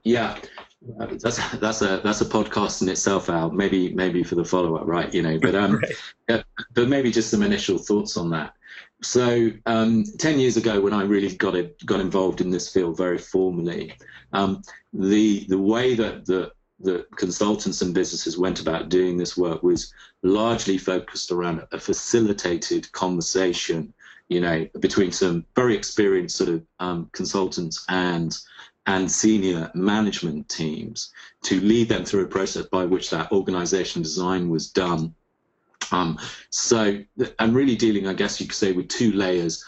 Yeah. 0.02 0.36
That's 0.98 1.38
that's 1.56 1.80
a 1.80 2.00
that's 2.04 2.20
a 2.20 2.26
podcast 2.26 2.82
in 2.82 2.90
itself, 2.90 3.30
Al. 3.30 3.50
Maybe 3.50 3.94
maybe 3.94 4.22
for 4.22 4.34
the 4.34 4.44
follow 4.44 4.76
up, 4.76 4.86
right? 4.86 5.12
You 5.14 5.22
know, 5.22 5.38
but 5.38 5.54
um, 5.54 5.76
right. 5.82 5.92
yeah, 6.28 6.42
but 6.74 6.88
maybe 6.88 7.10
just 7.10 7.30
some 7.30 7.42
initial 7.42 7.78
thoughts 7.78 8.18
on 8.18 8.28
that. 8.30 8.54
So 9.02 9.50
um, 9.66 10.04
ten 10.18 10.38
years 10.38 10.56
ago, 10.56 10.80
when 10.80 10.94
I 10.94 11.02
really 11.02 11.34
got 11.34 11.54
it, 11.54 11.84
got 11.84 12.00
involved 12.00 12.40
in 12.40 12.50
this 12.50 12.72
field 12.72 12.96
very 12.96 13.18
formally, 13.18 13.94
um, 14.32 14.62
the 14.92 15.44
the 15.48 15.58
way 15.58 15.94
that 15.94 16.26
the 16.26 16.52
the 16.80 17.06
consultants 17.16 17.82
and 17.82 17.94
businesses 17.94 18.36
went 18.38 18.60
about 18.60 18.88
doing 18.88 19.16
this 19.16 19.36
work 19.36 19.62
was 19.62 19.92
largely 20.22 20.78
focused 20.78 21.30
around 21.30 21.62
a 21.72 21.78
facilitated 21.78 22.90
conversation, 22.92 23.92
you 24.28 24.40
know, 24.40 24.66
between 24.80 25.12
some 25.12 25.46
very 25.54 25.76
experienced 25.76 26.36
sort 26.36 26.50
of 26.50 26.62
um, 26.80 27.08
consultants 27.12 27.84
and 27.88 28.36
and 28.86 29.10
senior 29.10 29.70
management 29.74 30.48
teams 30.48 31.10
to 31.42 31.60
lead 31.60 31.88
them 31.88 32.04
through 32.04 32.24
a 32.24 32.28
process 32.28 32.66
by 32.66 32.84
which 32.84 33.08
that 33.10 33.32
organization 33.32 34.02
design 34.02 34.50
was 34.50 34.70
done 34.70 35.14
um, 35.92 36.18
so 36.50 36.98
I'm 37.38 37.54
really 37.54 37.76
dealing, 37.76 38.06
I 38.06 38.14
guess 38.14 38.40
you 38.40 38.46
could 38.46 38.56
say, 38.56 38.72
with 38.72 38.88
two 38.88 39.12
layers. 39.12 39.64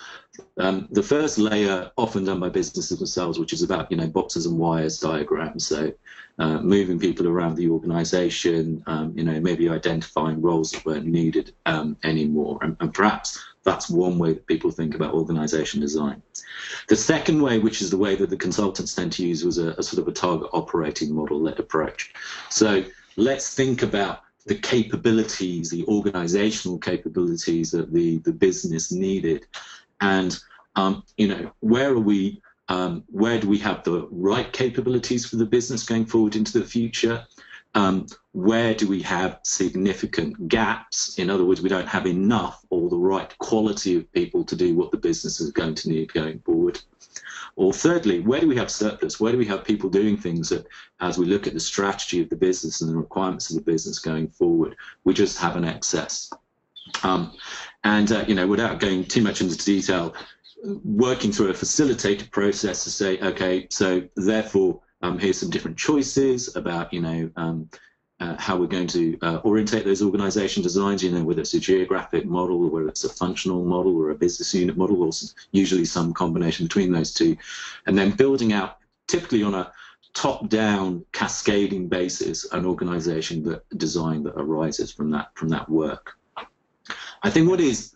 Um, 0.59 0.89
the 0.91 1.03
first 1.03 1.39
layer, 1.39 1.91
often 1.97 2.25
done 2.25 2.41
by 2.41 2.51
businesses 2.51 2.99
themselves, 2.99 3.39
which 3.39 3.53
is 3.53 3.63
about 3.63 3.91
you 3.91 3.97
know 3.97 4.07
boxes 4.07 4.47
and 4.47 4.59
wires 4.59 4.99
diagrams. 5.01 5.67
So 5.67 5.93
uh, 6.39 6.61
moving 6.61 6.99
people 6.99 7.27
around 7.27 7.57
the 7.57 7.69
organisation, 7.69 8.83
um, 8.87 9.15
you 9.17 9.25
know, 9.25 9.41
maybe 9.41 9.69
identifying 9.69 10.43
roles 10.43 10.73
that 10.73 10.85
weren't 10.85 11.07
needed 11.07 11.55
um, 11.65 11.97
anymore, 12.05 12.59
and, 12.61 12.77
and 12.81 12.93
perhaps 12.93 13.43
that's 13.65 13.91
one 13.91 14.19
way 14.19 14.33
that 14.35 14.47
people 14.47 14.71
think 14.71 14.95
about 14.95 15.15
organisation 15.15 15.81
design. 15.81 16.23
The 16.89 16.97
second 16.97 17.43
way, 17.43 17.59
which 17.59 17.83
is 17.83 17.91
the 17.91 17.97
way 17.97 18.15
that 18.15 18.31
the 18.31 18.37
consultants 18.37 18.95
tend 18.95 19.13
to 19.15 19.27
use, 19.27 19.45
was 19.45 19.59
a, 19.59 19.71
a 19.71 19.83
sort 19.83 20.01
of 20.01 20.09
a 20.09 20.13
target 20.13 20.49
operating 20.53 21.15
model-led 21.15 21.59
approach. 21.59 22.13
So 22.49 22.85
let's 23.17 23.55
think 23.55 23.83
about 23.83 24.21
the 24.47 24.55
capabilities, 24.55 25.71
the 25.71 25.85
organizational 25.87 26.79
capabilities 26.79 27.73
that 27.73 27.93
the, 27.93 28.19
the 28.19 28.33
business 28.33 28.93
needed. 28.93 29.47
And, 30.01 30.39
um, 30.77 31.03
you 31.17 31.29
know, 31.29 31.51
where 31.61 31.91
are 31.91 31.99
we, 31.99 32.41
um, 32.69 33.05
where 33.09 33.41
do 33.41 33.49
we 33.49 33.59
have 33.59 33.83
the 33.83 34.07
right 34.11 34.51
capabilities 34.53 35.27
for 35.27 35.37
the 35.37 35.47
business 35.47 35.83
going 35.83 36.07
forward 36.07 36.37
into 36.37 36.59
the 36.59 36.65
future? 36.65 37.27
Um, 37.75 38.07
where 38.33 38.73
do 38.73 38.89
we 38.89 39.03
have 39.03 39.41
significant 39.43 40.49
gaps? 40.49 41.19
In 41.19 41.29
other 41.29 41.45
words, 41.45 41.61
we 41.61 41.69
don't 41.69 41.89
have 41.89 42.07
enough 42.07 42.65
or 42.71 42.89
the 42.89 42.97
right 42.97 43.37
quality 43.39 43.97
of 43.97 44.11
people 44.13 44.45
to 44.45 44.57
do 44.57 44.75
what 44.75 44.93
the 44.93 44.97
business 44.97 45.41
is 45.41 45.51
going 45.53 45.75
to 45.75 45.89
need 45.89 46.13
going 46.13 46.39
forward. 46.39 46.81
Or 47.57 47.73
thirdly, 47.73 48.21
where 48.21 48.41
do 48.41 48.49
we 48.49 48.57
have 48.57 48.71
surplus? 48.71 49.19
Where 49.19 49.33
do 49.33 49.39
we 49.39 49.47
have 49.47 49.65
people 49.65 49.89
doing 49.89 50.17
things 50.17 50.51
that, 50.51 50.67
as 51.01 51.17
we 51.17 51.25
look 51.25 51.47
at 51.47 51.55
the 51.55 51.61
strategy 51.61 52.21
of 52.21 52.29
the 52.29 52.37
business 52.37 52.83
and 52.83 52.91
the 52.91 52.97
requirements 52.97 53.49
of 53.49 53.57
the 53.57 53.63
business 53.63 53.99
going 53.99 54.29
forward, 54.29 54.77
we 55.05 55.15
just 55.15 55.39
have 55.39 55.57
an 55.57 55.65
excess? 55.65 56.31
Um, 57.03 57.33
and, 57.83 58.13
uh, 58.13 58.25
you 58.29 58.35
know, 58.35 58.47
without 58.47 58.79
going 58.79 59.05
too 59.05 59.23
much 59.23 59.41
into 59.41 59.57
detail, 59.57 60.15
working 60.85 61.33
through 61.33 61.49
a 61.49 61.55
facilitated 61.55 62.31
process 62.31 62.85
to 62.85 62.91
say, 62.91 63.19
okay, 63.21 63.67
so 63.71 64.03
therefore, 64.17 64.81
um, 65.03 65.19
here's 65.19 65.39
some 65.39 65.51
different 65.51 65.79
choices 65.79 66.57
about, 66.57 66.93
you 66.93 67.01
know, 67.01 67.31
um, 67.37 67.69
uh, 68.21 68.37
how 68.39 68.57
we're 68.57 68.67
going 68.67 68.87
to 68.87 69.19
uh, 69.21 69.41
orientate 69.45 69.85
those 69.85 70.03
organization 70.03 70.63
designs, 70.63 71.03
you 71.03 71.11
know, 71.11 71.23
whether 71.23 71.41
it's 71.41 71.55
a 71.55 71.61
geographic 71.61 72.25
model 72.25 72.65
or 72.65 72.71
whether 72.71 72.89
it's 72.89 73.05
a 73.05 73.09
functional 73.09 73.65
model 73.65 73.97
or 73.97 74.11
a 74.11 74.15
business 74.15 74.55
unit 74.55 74.77
model 74.77 75.03
or 75.03 75.11
usually 75.53 75.85
some 75.85 76.15
combination 76.15 76.67
between 76.67 76.93
those 76.93 77.13
two. 77.13 77.37
And 77.87 77.97
then 77.97 78.11
building 78.13 78.53
out, 78.53 78.79
typically 79.07 79.43
on 79.43 79.55
a 79.55 79.71
top-down 80.15 81.05
cascading 81.13 81.89
basis, 81.89 82.51
an 82.53 82.65
organization 82.65 83.43
that 83.45 83.69
design 83.77 84.23
that 84.25 84.35
arises 84.37 84.91
from 84.91 85.11
that 85.11 85.29
from 85.35 85.51
that 85.51 85.69
work. 85.69 86.15
I 87.23 87.29
think 87.31 87.51
what 87.51 87.61
is 87.61 87.93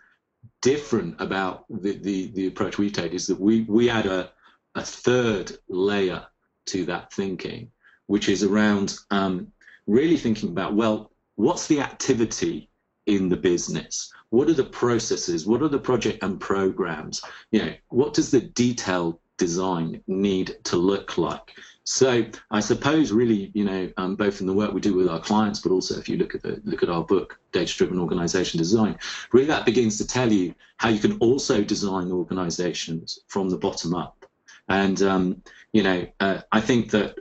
different 0.61 1.19
about 1.19 1.65
the, 1.71 1.97
the, 1.97 2.27
the 2.33 2.47
approach 2.47 2.77
we 2.77 2.91
take 2.91 3.13
is 3.13 3.27
that 3.27 3.41
we, 3.41 3.63
we 3.63 3.89
add 3.89 4.07
a, 4.07 4.31
a 4.75 4.83
third 4.83 5.53
layer 5.69 6.27
to 6.67 6.85
that 6.85 7.13
thinking, 7.13 7.71
which 8.07 8.29
is 8.29 8.43
around 8.43 8.99
um, 9.11 9.51
really 9.91 10.17
thinking 10.17 10.51
about, 10.51 10.75
well, 10.75 11.11
what's 11.35 11.67
the 11.67 11.81
activity 11.81 12.71
in 13.07 13.29
the 13.29 13.37
business? 13.37 14.13
What 14.31 14.49
are 14.49 14.55
the 14.55 14.65
processes? 14.65 15.47
What 15.47 15.63
are 15.63 15.69
the 15.69 15.79
project 15.79 16.23
and 16.23 16.41
programs? 16.41 17.23
You 17.51 17.65
know, 17.65 17.75
what 17.89 18.15
does 18.15 18.31
the 18.31 18.41
detailed 18.41 19.19
design 19.37 20.03
need 20.07 20.57
to 20.65 20.77
look 20.77 21.19
like? 21.19 21.55
So 21.85 22.25
I 22.53 22.61
suppose 22.61 23.11
really, 23.11 23.51
you 23.55 23.65
know, 23.65 23.91
um, 23.97 24.15
both 24.15 24.41
in 24.41 24.47
the 24.47 24.53
work 24.53 24.73
we 24.73 24.81
do 24.81 24.95
with 24.95 25.09
our 25.09 25.19
clients, 25.19 25.59
but 25.59 25.73
also 25.73 25.99
if 25.99 26.09
you 26.09 26.19
look 26.19 26.37
at 26.37 26.43
the 26.43 26.61
look 26.65 26.85
at 26.85 26.89
our 26.89 27.03
book, 27.03 27.41
Data-Driven 27.51 27.99
Organization 27.99 28.59
Design, 28.59 28.97
really 29.33 29.49
that 29.49 29.65
begins 29.65 29.99
to 29.99 30.07
tell 30.07 30.31
you 30.31 30.55
how 30.77 30.89
you 30.89 31.01
can 31.01 31.19
also 31.19 31.65
design 31.65 32.13
organizations 32.13 33.21
from 33.27 33.49
the 33.49 33.57
bottom 33.57 33.95
up. 33.95 34.25
And 34.69 35.03
um, 35.03 35.43
you 35.73 35.83
know, 35.83 36.07
uh, 36.21 36.43
I 36.53 36.61
think 36.61 36.91
that 36.93 37.17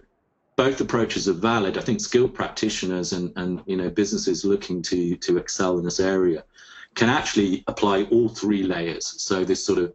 both 0.60 0.82
approaches 0.82 1.30
are 1.30 1.39
valid. 1.51 1.78
I 1.78 1.82
think 1.82 2.01
skilled 2.01 2.34
practitioners 2.34 3.13
and, 3.13 3.32
and 3.38 3.62
you 3.66 3.78
know 3.78 3.89
businesses 3.89 4.44
looking 4.44 4.82
to 4.82 5.16
to 5.16 5.38
excel 5.38 5.78
in 5.78 5.86
this 5.86 6.01
area 6.01 6.44
can 6.96 7.08
actually 7.08 7.63
apply 7.68 8.04
all 8.12 8.28
three 8.28 8.63
layers. 8.63 9.06
So 9.22 9.46
this 9.46 9.63
sort 9.63 9.80
of 9.80 9.94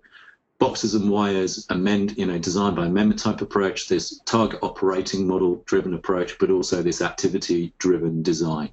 boxes 0.58 0.94
and 0.94 1.10
wires 1.10 1.66
amend, 1.68 2.16
you 2.16 2.24
know, 2.24 2.38
designed 2.38 2.76
by 2.76 2.86
amendment 2.86 3.20
type 3.20 3.42
approach, 3.42 3.88
this 3.88 4.20
target 4.20 4.58
operating 4.62 5.26
model 5.26 5.62
driven 5.66 5.92
approach, 5.92 6.38
but 6.38 6.50
also 6.50 6.80
this 6.80 7.02
activity 7.02 7.74
driven 7.76 8.22
design. 8.22 8.70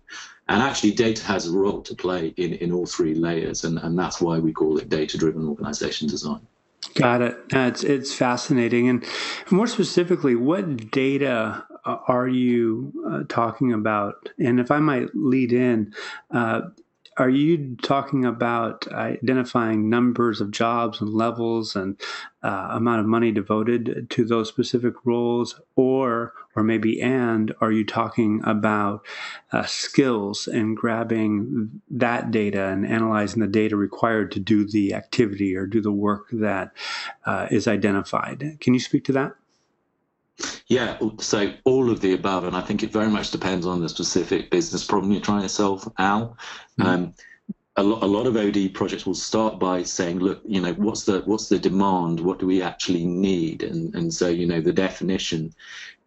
And 0.47 0.63
actually 0.63 0.91
data 0.91 1.25
has 1.25 1.47
a 1.47 1.51
role 1.51 1.81
to 1.81 1.93
play 1.93 2.33
in, 2.37 2.53
in 2.53 2.71
all 2.71 2.85
three 2.85 3.15
layers. 3.15 3.65
And, 3.65 3.77
and 3.79 3.99
that's 3.99 4.21
why 4.21 4.39
we 4.39 4.53
call 4.53 4.77
it 4.77 4.87
data 4.87 5.17
driven 5.17 5.45
organization 5.45 6.07
design. 6.07 6.39
Got 6.95 7.21
it. 7.21 7.37
It's 7.51 7.83
it's 7.83 8.13
fascinating, 8.13 8.89
and 8.89 9.05
more 9.51 9.67
specifically, 9.67 10.35
what 10.35 10.89
data 10.89 11.63
are 11.85 12.27
you 12.27 12.93
uh, 13.09 13.23
talking 13.27 13.73
about? 13.73 14.29
And 14.39 14.59
if 14.59 14.71
I 14.71 14.79
might 14.79 15.09
lead 15.13 15.53
in, 15.53 15.93
uh, 16.31 16.61
are 17.17 17.29
you 17.29 17.75
talking 17.81 18.23
about 18.23 18.87
identifying 18.91 19.89
numbers 19.89 20.39
of 20.39 20.51
jobs 20.51 21.01
and 21.01 21.13
levels 21.13 21.75
and 21.75 21.99
uh, 22.41 22.69
amount 22.71 23.01
of 23.01 23.05
money 23.05 23.31
devoted 23.31 24.07
to 24.09 24.25
those 24.25 24.47
specific 24.47 24.93
roles, 25.03 25.59
or 25.75 26.33
or 26.55 26.63
maybe 26.63 27.01
and 27.01 27.53
are 27.61 27.71
you 27.71 27.85
talking 27.85 28.41
about 28.45 29.05
uh, 29.51 29.63
skills 29.63 30.47
and 30.47 30.75
grabbing 30.75 31.81
that 31.89 32.31
data 32.31 32.67
and 32.67 32.87
analyzing 32.87 33.41
the 33.41 33.47
data 33.47 33.75
required 33.75 34.31
to 34.31 34.39
do 34.39 34.65
the 34.65 34.93
activity 34.93 35.55
or 35.55 35.67
do 35.67 35.81
the 35.81 35.91
work 35.91 36.27
that 36.31 36.71
uh, 37.25 37.47
is 37.51 37.67
identified? 37.67 38.57
Can 38.61 38.73
you 38.73 38.79
speak 38.79 39.03
to 39.05 39.11
that? 39.13 39.33
Yeah, 40.67 40.97
so 41.19 41.53
all 41.65 41.89
of 41.89 42.01
the 42.01 42.13
above, 42.13 42.45
and 42.45 42.55
I 42.55 42.61
think 42.61 42.83
it 42.83 42.91
very 42.91 43.09
much 43.09 43.31
depends 43.31 43.65
on 43.65 43.81
the 43.81 43.89
specific 43.89 44.49
business 44.49 44.83
problem 44.83 45.11
you're 45.11 45.21
trying 45.21 45.41
to 45.41 45.49
solve, 45.49 45.91
Al. 45.97 46.37
Mm-hmm. 46.79 46.81
Um, 46.83 47.13
a 47.77 47.83
lot, 47.83 48.03
a 48.03 48.05
lot 48.05 48.27
of 48.27 48.35
OD 48.35 48.73
projects 48.73 49.05
will 49.05 49.15
start 49.15 49.59
by 49.59 49.83
saying, 49.83 50.19
look, 50.19 50.41
you 50.45 50.61
know, 50.61 50.73
what's 50.73 51.05
the 51.05 51.21
what's 51.21 51.47
the 51.49 51.59
demand? 51.59 52.19
What 52.19 52.39
do 52.39 52.45
we 52.45 52.61
actually 52.61 53.05
need? 53.05 53.63
And 53.63 53.95
and 53.95 54.13
so 54.13 54.27
you 54.27 54.45
know, 54.45 54.61
the 54.61 54.73
definition 54.73 55.53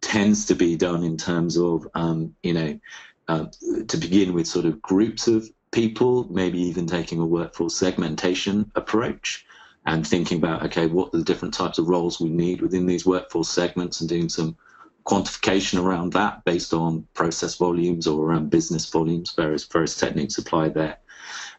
tends 0.01 0.45
to 0.45 0.55
be 0.55 0.75
done 0.75 1.03
in 1.03 1.17
terms 1.17 1.57
of, 1.57 1.87
um, 1.95 2.35
you 2.43 2.53
know, 2.53 2.79
uh, 3.27 3.45
to 3.87 3.97
begin 3.97 4.33
with, 4.33 4.47
sort 4.47 4.65
of 4.65 4.81
groups 4.81 5.27
of 5.27 5.49
people, 5.71 6.27
maybe 6.31 6.59
even 6.59 6.85
taking 6.85 7.19
a 7.19 7.25
workforce 7.25 7.75
segmentation 7.75 8.71
approach 8.75 9.44
and 9.85 10.05
thinking 10.05 10.37
about, 10.37 10.63
okay, 10.63 10.87
what 10.87 11.13
are 11.13 11.17
the 11.17 11.23
different 11.23 11.53
types 11.53 11.77
of 11.77 11.87
roles 11.87 12.19
we 12.19 12.29
need 12.29 12.61
within 12.61 12.85
these 12.85 13.05
workforce 13.05 13.49
segments 13.49 14.01
and 14.01 14.09
doing 14.09 14.29
some 14.29 14.55
quantification 15.05 15.81
around 15.83 16.13
that 16.13 16.43
based 16.43 16.73
on 16.73 17.07
process 17.13 17.55
volumes 17.55 18.07
or 18.07 18.25
around 18.25 18.49
business 18.49 18.89
volumes, 18.89 19.33
various, 19.33 19.63
various 19.65 19.95
techniques 19.95 20.37
applied 20.37 20.73
there. 20.73 20.97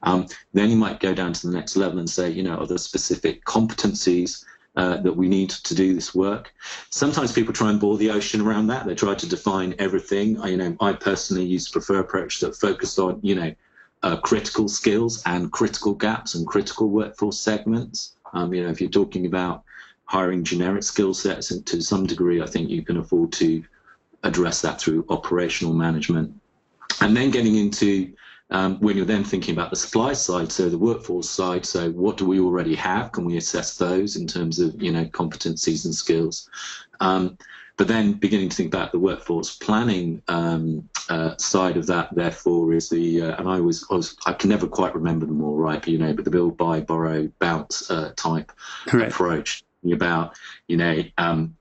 Um, 0.03 0.27
then 0.53 0.71
you 0.71 0.77
might 0.77 1.01
go 1.01 1.15
down 1.15 1.33
to 1.33 1.47
the 1.47 1.53
next 1.53 1.77
level 1.77 1.99
and 1.99 2.11
say, 2.11 2.31
you 2.31 2.43
know, 2.43 2.57
are 2.57 2.67
there 2.67 2.79
specific 2.79 3.45
competencies 3.45 4.45
uh, 4.77 4.99
that 4.99 5.17
we 5.17 5.29
need 5.29 5.49
to 5.49 5.75
do 5.75 5.95
this 5.95 6.15
work. 6.15 6.53
Sometimes 6.91 7.33
people 7.33 7.55
try 7.55 7.71
and 7.71 7.81
boil 7.81 7.97
the 7.97 8.11
ocean 8.11 8.43
around 8.43 8.67
that. 8.67 8.85
They 8.85 8.95
try 8.95 9.15
to 9.15 9.29
define 9.29 9.75
everything. 9.79 10.39
I, 10.41 10.49
you 10.49 10.57
know, 10.59 10.77
I 10.81 10.93
personally 10.93 11.45
used 11.45 11.69
to 11.69 11.73
prefer 11.73 12.01
approach 12.01 12.41
that 12.41 12.57
focused 12.57 12.99
on, 12.99 13.19
you 13.23 13.37
know, 13.37 13.55
uh, 14.03 14.19
critical 14.19 14.69
skills 14.69 15.23
and 15.25 15.51
critical 15.51 15.95
gaps 15.95 16.35
and 16.35 16.47
critical 16.47 16.91
workforce 16.91 17.39
segments. 17.39 18.16
Um, 18.33 18.53
you 18.53 18.63
know, 18.63 18.71
if 18.71 18.81
you're 18.81 18.91
talking 18.91 19.27
about 19.27 19.65
hiring 20.05 20.45
generic 20.45 20.83
skill 20.83 21.15
sets, 21.15 21.51
and 21.51 21.65
to 21.67 21.81
some 21.81 22.07
degree, 22.07 22.43
I 22.43 22.47
think 22.47 22.71
you 22.71 22.83
can 22.83 22.97
afford 22.97 23.33
to 23.33 23.63
address 24.23 24.61
that 24.63 24.81
through 24.81 25.05
operational 25.09 25.75
management. 25.75 26.33
And 27.01 27.17
then 27.17 27.31
getting 27.31 27.57
into 27.57 28.13
um, 28.51 28.79
when 28.79 28.97
you're 28.97 29.07
then 29.07 29.25
thinking 29.25 29.55
about 29.55 29.71
the 29.71 29.77
supply 29.77 30.13
side, 30.13 30.53
so 30.53 30.69
the 30.69 30.79
workforce 30.79 31.29
side, 31.29 31.67
so 31.67 31.91
what 31.91 32.17
do 32.17 32.25
we 32.25 32.39
already 32.39 32.77
have? 32.77 33.11
Can 33.11 33.25
we 33.25 33.37
assess 33.37 33.77
those 33.77 34.17
in 34.17 34.27
terms 34.27 34.61
of 34.61 34.81
you 34.81 34.93
know 34.93 35.05
competencies 35.07 35.85
and 35.85 35.95
skills? 35.95 36.49
Um, 37.01 37.37
but 37.77 37.89
then 37.89 38.15
beginning 38.15 38.49
to 38.49 38.57
think 38.57 38.73
about 38.73 38.93
the 38.93 38.99
workforce 38.99 39.55
planning 39.57 40.23
um, 40.29 40.89
uh, 41.09 41.37
side 41.37 41.77
of 41.77 41.87
that, 41.87 42.15
therefore, 42.15 42.73
is 42.73 42.89
the 42.89 43.23
uh, 43.23 43.37
and 43.37 43.49
I 43.49 43.61
was, 43.61 43.87
I 43.91 43.95
was 43.95 44.17
I 44.27 44.33
can 44.33 44.51
never 44.51 44.67
quite 44.67 44.95
remember 44.95 45.27
them 45.27 45.43
all 45.43 45.57
right, 45.57 45.81
but 45.81 45.89
you 45.89 45.99
know, 45.99 46.13
but 46.13 46.25
the 46.25 46.31
build, 46.31 46.57
buy, 46.57 46.81
borrow, 46.81 47.31
bounce 47.39 47.91
uh, 47.91 48.13
type 48.17 48.51
right. 48.93 49.09
approach 49.09 49.63
about 49.93 50.37
you 50.69 50.77
know 50.77 51.03
um, 51.19 51.55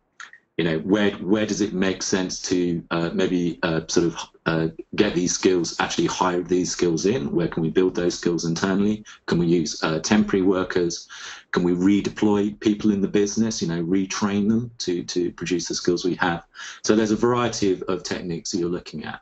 you 0.57 0.63
know 0.63 0.79
where 0.79 1.11
where 1.11 1.45
does 1.45 1.61
it 1.61 1.73
make 1.73 2.01
sense 2.01 2.41
to 2.43 2.83
uh, 2.91 3.09
maybe 3.13 3.59
uh, 3.63 3.81
sort 3.87 4.07
of 4.07 4.17
uh, 4.45 4.67
get 4.95 5.15
these 5.15 5.33
skills 5.33 5.79
actually 5.79 6.05
hire 6.05 6.41
these 6.41 6.71
skills 6.71 7.05
in. 7.05 7.31
Where 7.31 7.47
can 7.47 7.63
we 7.63 7.69
build 7.69 7.95
those 7.95 8.17
skills 8.17 8.45
internally? 8.45 9.03
Can 9.25 9.39
we 9.39 9.47
use 9.47 9.83
uh, 9.83 9.99
temporary 9.99 10.43
workers? 10.43 11.07
Can 11.51 11.63
we 11.63 11.73
redeploy 11.73 12.59
people 12.59 12.91
in 12.91 13.01
the 13.01 13.07
business 13.07 13.61
you 13.61 13.67
know 13.67 13.83
retrain 13.83 14.47
them 14.47 14.71
to 14.79 15.03
to 15.03 15.31
produce 15.31 15.67
the 15.67 15.75
skills 15.75 16.05
we 16.05 16.15
have? 16.15 16.45
So 16.83 16.95
there's 16.95 17.11
a 17.11 17.15
variety 17.15 17.73
of, 17.73 17.81
of 17.83 18.03
techniques 18.03 18.51
that 18.51 18.59
you're 18.59 18.69
looking 18.69 19.03
at. 19.05 19.21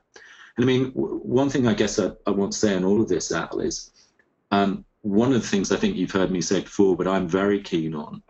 And 0.58 0.66
i 0.66 0.68
mean 0.68 0.92
one 0.92 1.50
thing 1.50 1.68
i 1.68 1.74
guess 1.74 1.98
I, 2.00 2.12
I 2.28 2.32
want 2.32 2.52
to 2.52 2.60
say 2.60 2.76
on 2.76 2.84
all 2.84 3.02
of 3.02 3.08
this 3.08 3.32
al 3.32 3.60
is 3.60 3.90
um, 4.52 4.86
one 5.02 5.34
of 5.34 5.42
the 5.42 5.48
things 5.48 5.72
i 5.72 5.78
think 5.78 5.96
you've 5.96 6.12
heard 6.12 6.30
me 6.30 6.42
say 6.42 6.62
before 6.62 6.96
but 6.96 7.08
i'm 7.08 7.28
very 7.28 7.60
keen 7.60 7.96
on 7.96 8.22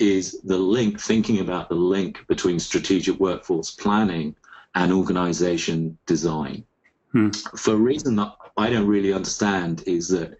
is 0.00 0.40
the 0.44 0.56
link, 0.56 0.98
thinking 0.98 1.40
about 1.40 1.68
the 1.68 1.74
link 1.74 2.26
between 2.26 2.58
strategic 2.58 3.20
workforce 3.20 3.70
planning 3.70 4.34
and 4.74 4.92
organization 4.92 5.98
design. 6.06 6.64
Hmm. 7.12 7.30
For 7.56 7.74
a 7.74 7.76
reason 7.76 8.16
that 8.16 8.34
I 8.56 8.70
don't 8.70 8.86
really 8.86 9.12
understand 9.12 9.82
is 9.86 10.08
that 10.08 10.36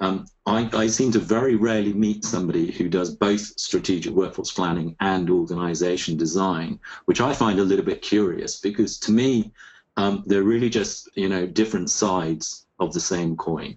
um, 0.00 0.26
I, 0.46 0.68
I, 0.72 0.86
seem 0.86 1.12
to 1.12 1.18
very 1.18 1.56
rarely 1.56 1.92
meet 1.92 2.24
somebody 2.24 2.72
who 2.72 2.88
does 2.88 3.14
both 3.14 3.40
strategic 3.60 4.14
workforce 4.14 4.50
planning 4.50 4.96
and 5.00 5.28
organization 5.28 6.16
design, 6.16 6.80
which 7.04 7.20
I 7.20 7.34
find 7.34 7.58
a 7.58 7.64
little 7.64 7.84
bit 7.84 8.00
curious 8.00 8.60
because 8.60 8.98
to 9.00 9.12
me, 9.12 9.52
um, 9.98 10.24
they're 10.26 10.42
really 10.42 10.70
just 10.70 11.10
you 11.16 11.28
know 11.28 11.46
different 11.46 11.90
sides 11.90 12.66
of 12.78 12.94
the 12.94 13.00
same 13.00 13.36
coin. 13.36 13.76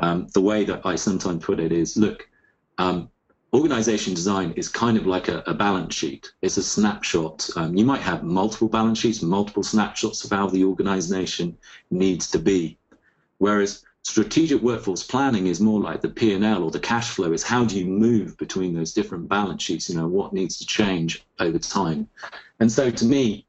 Um, 0.00 0.26
the 0.34 0.40
way 0.40 0.64
that 0.64 0.84
I 0.84 0.96
sometimes 0.96 1.44
put 1.44 1.60
it 1.60 1.70
is, 1.70 1.96
look, 1.96 2.28
um, 2.78 3.08
organization 3.52 4.14
design 4.14 4.52
is 4.52 4.68
kind 4.68 4.96
of 4.96 5.06
like 5.06 5.28
a, 5.28 5.42
a 5.46 5.54
balance 5.54 5.94
sheet. 5.94 6.32
It's 6.42 6.56
a 6.56 6.62
snapshot. 6.62 7.48
Um, 7.56 7.74
you 7.76 7.84
might 7.84 8.02
have 8.02 8.22
multiple 8.22 8.68
balance 8.68 8.98
sheets, 8.98 9.22
multiple 9.22 9.62
snapshots 9.62 10.24
of 10.24 10.30
how 10.30 10.46
the 10.46 10.64
organization 10.64 11.56
needs 11.90 12.30
to 12.30 12.38
be. 12.38 12.78
Whereas 13.38 13.84
strategic 14.02 14.62
workforce 14.62 15.02
planning 15.02 15.46
is 15.46 15.60
more 15.60 15.80
like 15.80 16.00
the 16.00 16.08
P&L 16.08 16.62
or 16.62 16.70
the 16.70 16.80
cash 16.80 17.10
flow 17.10 17.32
is 17.32 17.42
how 17.42 17.64
do 17.64 17.78
you 17.78 17.86
move 17.86 18.36
between 18.38 18.74
those 18.74 18.92
different 18.92 19.28
balance 19.28 19.62
sheets, 19.62 19.90
you 19.90 19.96
know, 19.96 20.06
what 20.06 20.32
needs 20.32 20.58
to 20.58 20.66
change 20.66 21.24
over 21.38 21.58
time. 21.58 22.08
And 22.60 22.70
so 22.70 22.90
to 22.90 23.04
me, 23.04 23.46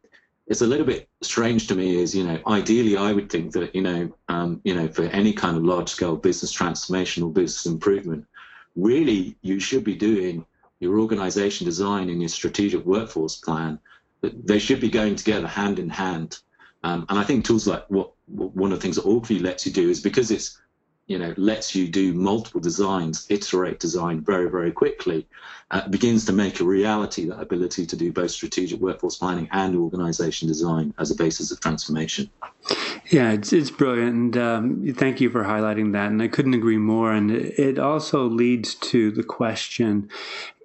it's 0.47 0.61
a 0.61 0.67
little 0.67 0.85
bit 0.85 1.07
strange 1.21 1.67
to 1.67 1.75
me 1.75 1.95
is, 1.95 2.13
you 2.13 2.25
know, 2.25 2.39
ideally 2.47 2.97
I 2.97 3.13
would 3.13 3.29
think 3.29 3.53
that, 3.53 3.73
you 3.73 3.81
know, 3.81 4.11
um, 4.27 4.59
you 4.65 4.75
know, 4.75 4.87
for 4.87 5.03
any 5.03 5.31
kind 5.31 5.55
of 5.55 5.63
large 5.63 5.89
scale 5.89 6.17
business 6.17 6.51
transformation 6.51 7.23
or 7.23 7.31
business 7.31 7.65
improvement, 7.65 8.25
really 8.75 9.37
you 9.41 9.59
should 9.59 9.83
be 9.83 9.95
doing 9.95 10.45
your 10.79 10.99
organization 10.99 11.65
design 11.65 12.09
and 12.09 12.21
your 12.21 12.29
strategic 12.29 12.85
workforce 12.85 13.37
plan. 13.37 13.79
They 14.21 14.59
should 14.59 14.81
be 14.81 14.89
going 14.89 15.15
together 15.15 15.47
hand 15.47 15.79
in 15.79 15.89
hand. 15.89 16.39
Um, 16.83 17.05
and 17.09 17.19
I 17.19 17.23
think 17.23 17.45
tools 17.45 17.67
like 17.67 17.85
what, 17.89 18.11
what 18.25 18.55
one 18.55 18.71
of 18.71 18.79
the 18.79 18.81
things 18.81 18.95
that 18.95 19.05
Orgview 19.05 19.41
lets 19.41 19.65
you 19.65 19.71
do 19.71 19.89
is 19.89 20.01
because 20.01 20.31
it's 20.31 20.59
you 21.07 21.19
know 21.19 21.33
lets 21.37 21.75
you 21.75 21.87
do 21.87 22.13
multiple 22.13 22.61
designs, 22.61 23.27
iterate 23.29 23.79
design 23.79 24.21
very 24.21 24.49
very 24.49 24.71
quickly, 24.71 25.27
uh, 25.69 25.87
begins 25.87 26.25
to 26.25 26.33
make 26.33 26.59
a 26.59 26.63
reality 26.63 27.25
that 27.27 27.39
ability 27.39 27.85
to 27.85 27.95
do 27.95 28.11
both 28.11 28.31
strategic 28.31 28.79
workforce 28.79 29.17
planning 29.17 29.47
and 29.51 29.75
organization 29.75 30.47
design 30.47 30.93
as 30.97 31.11
a 31.11 31.15
basis 31.15 31.51
of 31.51 31.59
transformation. 31.59 32.29
Yeah, 33.11 33.33
it's 33.33 33.51
it's 33.51 33.71
brilliant, 33.71 34.15
and 34.15 34.37
um, 34.37 34.93
thank 34.93 35.19
you 35.19 35.29
for 35.29 35.43
highlighting 35.43 35.91
that. 35.91 36.11
And 36.11 36.21
I 36.21 36.29
couldn't 36.29 36.53
agree 36.53 36.77
more. 36.77 37.11
And 37.11 37.29
it 37.29 37.77
also 37.77 38.23
leads 38.23 38.73
to 38.75 39.11
the 39.11 39.23
question: 39.23 40.09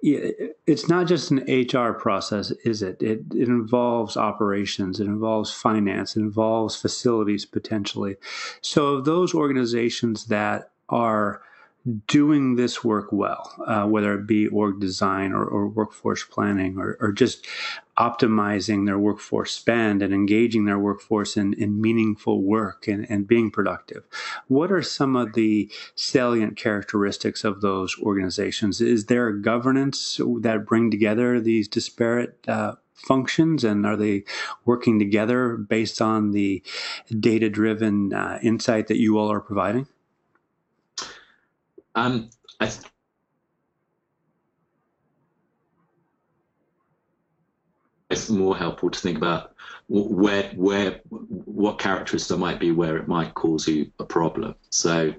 it's 0.01 0.87
not 0.87 1.07
just 1.07 1.29
an 1.29 1.39
HR 1.39 1.91
process, 1.91 2.51
is 2.63 2.81
it? 2.81 3.01
It 3.03 3.23
it 3.35 3.49
involves 3.49 4.15
operations, 4.15 5.01
it 5.01 5.07
involves 5.07 5.51
finance, 5.51 6.15
it 6.15 6.21
involves 6.21 6.77
facilities 6.77 7.45
potentially. 7.45 8.15
So 8.61 9.01
those 9.01 9.33
organizations 9.33 10.27
that 10.27 10.71
are 10.87 11.41
doing 12.07 12.55
this 12.55 12.83
work 12.83 13.11
well, 13.11 13.53
uh, 13.65 13.85
whether 13.85 14.13
it 14.13 14.27
be 14.27 14.47
org 14.47 14.79
design 14.79 15.31
or, 15.31 15.45
or 15.45 15.67
workforce 15.67 16.23
planning 16.23 16.77
or, 16.77 16.97
or, 16.99 17.11
just 17.11 17.47
optimizing 17.97 18.85
their 18.85 18.99
workforce 18.99 19.53
spend 19.53 20.03
and 20.03 20.13
engaging 20.13 20.65
their 20.65 20.77
workforce 20.77 21.37
in, 21.37 21.53
in 21.53 21.79
meaningful 21.79 22.41
work 22.41 22.87
and, 22.87 23.09
and 23.09 23.27
being 23.27 23.49
productive. 23.49 24.03
What 24.47 24.71
are 24.71 24.81
some 24.81 25.15
of 25.15 25.33
the 25.33 25.71
salient 25.95 26.57
characteristics 26.57 27.43
of 27.43 27.61
those 27.61 27.97
organizations? 27.99 28.81
Is 28.81 29.05
there 29.05 29.27
a 29.27 29.41
governance 29.41 30.19
that 30.41 30.65
bring 30.65 30.91
together 30.91 31.39
these 31.39 31.67
disparate 31.67 32.37
uh, 32.47 32.75
functions 32.93 33.63
and 33.63 33.85
are 33.85 33.95
they 33.95 34.23
working 34.65 34.99
together 34.99 35.55
based 35.55 36.01
on 36.01 36.31
the 36.31 36.61
data 37.19 37.49
driven 37.49 38.13
uh, 38.13 38.39
insight 38.41 38.87
that 38.87 38.97
you 38.97 39.17
all 39.17 39.31
are 39.31 39.41
providing? 39.41 39.87
Um, 41.97 42.29
I 42.59 42.67
th- 42.67 42.85
it's 48.11 48.29
more 48.29 48.55
helpful 48.55 48.91
to 48.91 48.99
think 48.99 49.17
about 49.17 49.55
where 49.89 50.49
where 50.55 51.01
what 51.09 51.79
characteristics 51.79 52.27
there 52.27 52.37
might 52.37 52.59
be 52.59 52.71
where 52.71 52.97
it 52.97 53.07
might 53.07 53.33
cause 53.33 53.67
you 53.67 53.91
a 53.99 54.05
problem. 54.05 54.53
So 54.69 55.11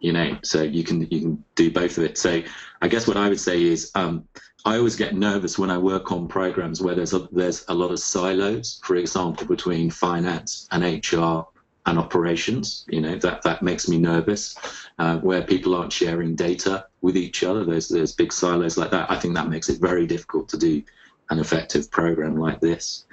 you 0.00 0.12
know 0.12 0.36
so 0.42 0.62
you 0.62 0.84
can 0.84 1.08
you 1.10 1.20
can 1.20 1.44
do 1.54 1.70
both 1.70 1.96
of 1.96 2.04
it. 2.04 2.18
So 2.18 2.42
i 2.82 2.88
guess 2.88 3.06
what 3.08 3.16
i 3.16 3.28
would 3.28 3.40
say 3.40 3.62
is 3.62 3.90
um, 3.94 4.28
i 4.64 4.76
always 4.76 4.96
get 4.96 5.16
nervous 5.16 5.58
when 5.58 5.70
i 5.70 5.78
work 5.78 6.12
on 6.12 6.28
programs 6.28 6.80
where 6.80 6.94
there's 6.94 7.12
a, 7.12 7.28
there's 7.32 7.64
a 7.68 7.74
lot 7.74 7.90
of 7.90 7.98
silos 7.98 8.80
for 8.84 8.96
example 8.96 9.46
between 9.46 9.90
finance 9.90 10.68
and 10.70 10.84
hr 10.84 11.40
and 11.86 11.98
operations. 11.98 12.84
You 12.88 13.00
know 13.00 13.16
that 13.16 13.42
that 13.42 13.62
makes 13.62 13.88
me 13.88 13.98
nervous, 13.98 14.56
uh, 14.98 15.18
where 15.18 15.42
people 15.42 15.74
aren't 15.74 15.92
sharing 15.92 16.34
data 16.34 16.86
with 17.00 17.16
each 17.16 17.42
other. 17.42 17.64
There's 17.64 17.88
there's 17.88 18.12
big 18.12 18.32
silos 18.32 18.76
like 18.76 18.90
that. 18.90 19.10
I 19.10 19.18
think 19.18 19.34
that 19.34 19.48
makes 19.48 19.68
it 19.68 19.80
very 19.80 20.06
difficult 20.06 20.48
to 20.50 20.58
do 20.58 20.82
an 21.30 21.38
effective 21.38 21.90
program 21.90 22.36
like 22.36 22.60
this. 22.60 23.04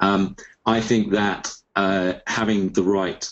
Um, 0.00 0.36
I 0.66 0.80
think 0.80 1.12
that 1.12 1.52
uh, 1.76 2.14
having 2.26 2.70
the 2.70 2.82
right 2.82 3.28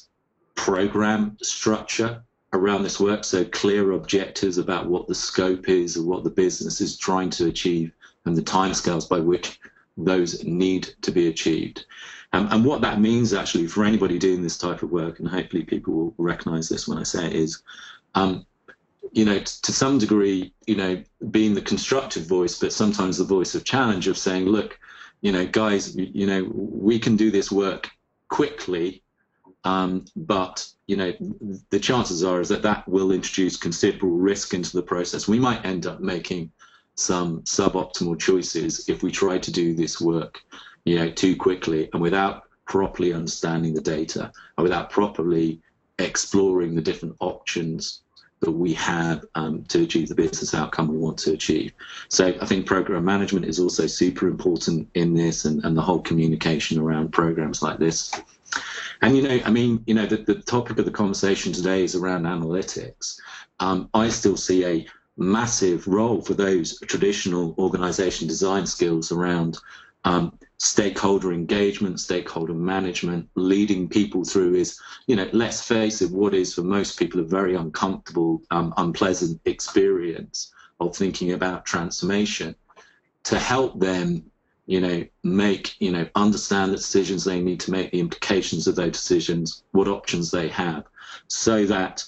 program 0.54 1.36
structure 1.42 2.22
around 2.52 2.82
this 2.82 2.98
work, 2.98 3.24
so 3.24 3.44
clear 3.44 3.92
objectives 3.92 4.58
about 4.58 4.88
what 4.88 5.06
the 5.06 5.14
scope 5.14 5.68
is 5.68 5.96
and 5.96 6.06
what 6.06 6.24
the 6.24 6.30
business 6.30 6.80
is 6.80 6.96
trying 6.96 7.30
to 7.30 7.46
achieve, 7.46 7.92
and 8.24 8.36
the 8.36 8.42
timescales 8.42 9.08
by 9.08 9.18
which 9.18 9.60
those 9.96 10.42
need 10.44 10.94
to 11.02 11.10
be 11.10 11.28
achieved. 11.28 11.84
And 12.32 12.64
what 12.64 12.80
that 12.82 13.00
means 13.00 13.34
actually 13.34 13.66
for 13.66 13.84
anybody 13.84 14.18
doing 14.18 14.40
this 14.40 14.56
type 14.56 14.82
of 14.82 14.92
work, 14.92 15.18
and 15.18 15.28
hopefully 15.28 15.64
people 15.64 15.94
will 15.94 16.14
recognize 16.16 16.68
this 16.68 16.86
when 16.86 16.98
I 16.98 17.02
say 17.02 17.26
it, 17.26 17.32
is, 17.32 17.62
um, 18.14 18.46
you 19.12 19.24
know, 19.24 19.40
to 19.40 19.72
some 19.72 19.98
degree, 19.98 20.52
you 20.66 20.76
know, 20.76 21.02
being 21.32 21.54
the 21.54 21.60
constructive 21.60 22.26
voice, 22.26 22.58
but 22.58 22.72
sometimes 22.72 23.18
the 23.18 23.24
voice 23.24 23.56
of 23.56 23.64
challenge 23.64 24.06
of 24.06 24.16
saying, 24.16 24.46
look, 24.46 24.78
you 25.22 25.32
know, 25.32 25.44
guys, 25.44 25.96
you 25.96 26.26
know, 26.26 26.48
we 26.54 27.00
can 27.00 27.16
do 27.16 27.32
this 27.32 27.50
work 27.50 27.90
quickly, 28.28 29.02
um, 29.64 30.04
but 30.14 30.66
you 30.86 30.96
know, 30.96 31.12
the 31.70 31.80
chances 31.80 32.24
are 32.24 32.40
is 32.40 32.48
that 32.48 32.62
that 32.62 32.86
will 32.88 33.12
introduce 33.12 33.56
considerable 33.56 34.16
risk 34.16 34.54
into 34.54 34.76
the 34.76 34.82
process. 34.82 35.28
We 35.28 35.38
might 35.38 35.64
end 35.64 35.86
up 35.86 36.00
making 36.00 36.52
some 36.94 37.42
suboptimal 37.42 38.18
choices 38.18 38.88
if 38.88 39.02
we 39.02 39.10
try 39.10 39.38
to 39.38 39.52
do 39.52 39.74
this 39.74 40.00
work 40.00 40.42
you 40.84 40.98
know, 40.98 41.10
too 41.10 41.36
quickly 41.36 41.88
and 41.92 42.02
without 42.02 42.44
properly 42.66 43.12
understanding 43.12 43.74
the 43.74 43.80
data 43.80 44.32
and 44.56 44.62
without 44.62 44.90
properly 44.90 45.60
exploring 45.98 46.74
the 46.74 46.82
different 46.82 47.14
options 47.20 48.02
that 48.40 48.50
we 48.50 48.72
have 48.72 49.22
um, 49.34 49.62
to 49.64 49.82
achieve 49.82 50.08
the 50.08 50.14
business 50.14 50.54
outcome 50.54 50.88
we 50.88 50.96
want 50.96 51.18
to 51.18 51.32
achieve. 51.32 51.72
So 52.08 52.34
I 52.40 52.46
think 52.46 52.64
program 52.64 53.04
management 53.04 53.44
is 53.44 53.60
also 53.60 53.86
super 53.86 54.28
important 54.28 54.88
in 54.94 55.12
this 55.12 55.44
and, 55.44 55.62
and 55.64 55.76
the 55.76 55.82
whole 55.82 56.00
communication 56.00 56.78
around 56.78 57.12
programs 57.12 57.62
like 57.62 57.78
this. 57.78 58.10
And, 59.02 59.14
you 59.16 59.22
know, 59.22 59.40
I 59.44 59.50
mean, 59.50 59.82
you 59.86 59.94
know, 59.94 60.06
the, 60.06 60.16
the 60.16 60.36
topic 60.36 60.78
of 60.78 60.86
the 60.86 60.90
conversation 60.90 61.52
today 61.52 61.84
is 61.84 61.94
around 61.94 62.22
analytics. 62.22 63.20
Um, 63.58 63.90
I 63.92 64.08
still 64.08 64.36
see 64.36 64.64
a 64.64 64.86
massive 65.20 65.86
role 65.86 66.20
for 66.22 66.34
those 66.34 66.80
traditional 66.80 67.54
organization 67.58 68.26
design 68.26 68.66
skills 68.66 69.12
around 69.12 69.58
um, 70.04 70.36
stakeholder 70.56 71.32
engagement, 71.32 72.00
stakeholder 72.00 72.54
management, 72.54 73.28
leading 73.34 73.88
people 73.88 74.24
through 74.24 74.54
is, 74.54 74.80
you 75.06 75.14
know, 75.14 75.28
let's 75.32 75.62
face 75.62 76.02
it, 76.02 76.10
what 76.10 76.34
is 76.34 76.54
for 76.54 76.62
most 76.62 76.98
people 76.98 77.20
a 77.20 77.24
very 77.24 77.54
uncomfortable, 77.54 78.42
um, 78.50 78.72
unpleasant 78.78 79.40
experience 79.44 80.52
of 80.80 80.96
thinking 80.96 81.32
about 81.32 81.64
transformation. 81.64 82.54
To 83.24 83.38
help 83.38 83.78
them 83.78 84.24
you 84.70 84.80
know, 84.80 85.04
make, 85.24 85.74
you 85.80 85.90
know, 85.90 86.06
understand 86.14 86.70
the 86.70 86.76
decisions 86.76 87.24
they 87.24 87.40
need 87.40 87.58
to 87.58 87.72
make, 87.72 87.90
the 87.90 87.98
implications 87.98 88.68
of 88.68 88.76
those 88.76 88.92
decisions, 88.92 89.64
what 89.72 89.88
options 89.88 90.30
they 90.30 90.46
have, 90.46 90.84
so 91.26 91.66
that 91.66 92.04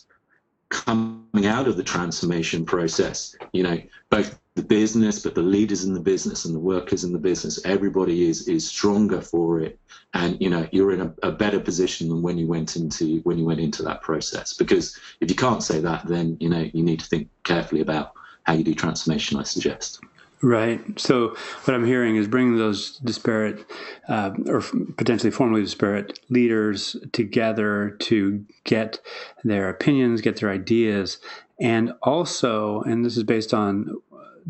coming 0.72 1.46
out 1.46 1.68
of 1.68 1.76
the 1.76 1.82
transformation 1.82 2.64
process, 2.64 3.36
you 3.52 3.62
know, 3.62 3.78
both 4.08 4.40
the 4.54 4.62
business, 4.62 5.22
but 5.22 5.34
the 5.34 5.42
leaders 5.42 5.84
in 5.84 5.92
the 5.92 6.00
business 6.00 6.46
and 6.46 6.54
the 6.54 6.58
workers 6.60 7.04
in 7.04 7.12
the 7.12 7.18
business, 7.18 7.64
everybody 7.64 8.28
is 8.28 8.48
is 8.48 8.66
stronger 8.66 9.20
for 9.20 9.60
it, 9.60 9.78
and 10.14 10.40
you 10.40 10.48
know, 10.48 10.66
you're 10.72 10.92
in 10.92 11.02
a, 11.02 11.14
a 11.22 11.30
better 11.30 11.60
position 11.60 12.08
than 12.08 12.22
when 12.22 12.38
you 12.38 12.46
went 12.46 12.76
into 12.76 13.20
when 13.20 13.38
you 13.38 13.44
went 13.44 13.60
into 13.60 13.82
that 13.82 14.00
process. 14.00 14.54
Because 14.54 14.98
if 15.20 15.30
you 15.30 15.36
can't 15.36 15.62
say 15.62 15.78
that, 15.80 16.06
then 16.06 16.38
you 16.40 16.48
know, 16.48 16.68
you 16.72 16.82
need 16.82 17.00
to 17.00 17.06
think 17.06 17.28
carefully 17.44 17.82
about 17.82 18.12
how 18.44 18.54
you 18.54 18.64
do 18.64 18.74
transformation. 18.74 19.38
I 19.38 19.44
suggest. 19.44 20.00
Right. 20.44 20.80
So 20.98 21.36
what 21.64 21.74
I'm 21.74 21.86
hearing 21.86 22.16
is 22.16 22.26
bringing 22.26 22.56
those 22.56 22.98
disparate 22.98 23.64
uh, 24.08 24.32
or 24.46 24.60
potentially 24.96 25.30
formerly 25.30 25.62
disparate 25.62 26.18
leaders 26.30 26.96
together 27.12 27.96
to 28.00 28.44
get 28.64 28.98
their 29.44 29.68
opinions, 29.68 30.20
get 30.20 30.40
their 30.40 30.50
ideas, 30.50 31.18
and 31.60 31.92
also, 32.02 32.82
and 32.82 33.04
this 33.04 33.16
is 33.16 33.22
based 33.22 33.54
on 33.54 33.94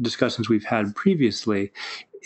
discussions 0.00 0.48
we've 0.48 0.64
had 0.64 0.96
previously, 0.96 1.72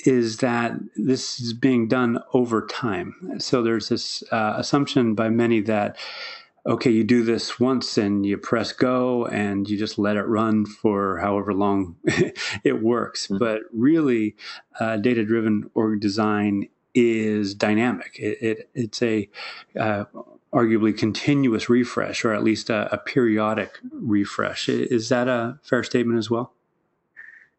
is 0.05 0.37
that 0.37 0.75
this 0.95 1.41
is 1.41 1.53
being 1.53 1.89
done 1.89 2.21
over 2.35 2.67
time. 2.67 3.35
So 3.39 3.63
there's 3.63 3.89
this 3.89 4.23
uh, 4.31 4.55
assumption 4.57 5.17
by 5.17 5.29
many 5.29 5.61
that 5.63 5.97
okay, 6.67 6.91
you 6.91 7.05
do 7.05 7.23
this 7.23 7.61
once 7.61 7.97
and 7.97 8.27
you 8.27 8.37
press 8.37 8.73
go 8.73 9.27
and 9.27 9.69
you 9.69 9.79
just 9.79 9.99
let 9.99 10.17
it 10.17 10.25
run 10.25 10.67
for 10.67 11.19
however 11.19 11.55
long 11.55 11.97
it 12.65 12.83
works. 12.83 13.27
Mm-hmm. 13.27 13.39
But 13.39 13.63
really, 13.73 14.37
uh, 14.81 14.97
data 14.97 15.25
driven 15.25 15.71
org 15.75 16.01
design 16.01 16.69
is 16.95 17.55
dynamic. 17.55 18.19
It, 18.19 18.43
it 18.43 18.71
it's 18.75 19.03
a 19.03 19.29
uh, 19.79 20.05
arguably 20.53 20.97
continuous 20.97 21.69
refresh, 21.69 22.25
or 22.25 22.33
at 22.33 22.43
least 22.43 22.71
a, 22.71 22.93
a, 22.93 22.97
periodic 22.97 23.79
refresh. 23.93 24.69
Is 24.69 25.11
that 25.11 25.29
a 25.29 25.59
fair 25.63 25.83
statement 25.83 26.19
as 26.19 26.31
well? 26.31 26.55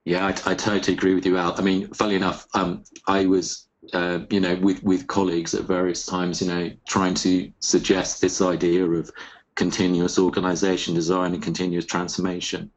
Yeah, 0.04 0.26
I, 0.26 0.30
I 0.30 0.56
totally 0.56 0.94
agree 0.94 1.14
with 1.14 1.26
you, 1.26 1.38
Al. 1.38 1.54
I 1.58 1.62
mean, 1.62 1.88
funny 1.94 2.16
enough, 2.16 2.48
um, 2.56 2.84
I 3.08 3.26
was 3.26 3.67
uh, 3.94 4.20
you 4.30 4.40
know, 4.40 4.56
with, 4.56 4.84
with 4.84 5.08
colleagues 5.08 5.54
at 5.54 5.64
various 5.64 6.06
times, 6.06 6.42
you 6.42 6.48
know, 6.48 6.72
trying 6.88 7.14
to 7.16 7.52
suggest 7.60 8.22
this 8.22 8.42
idea 8.42 8.86
of 8.86 9.12
continuous 9.56 10.20
organization 10.20 10.94
design 10.94 11.34
and 11.34 11.42
continuous 11.42 11.86
transformation. 11.86 12.72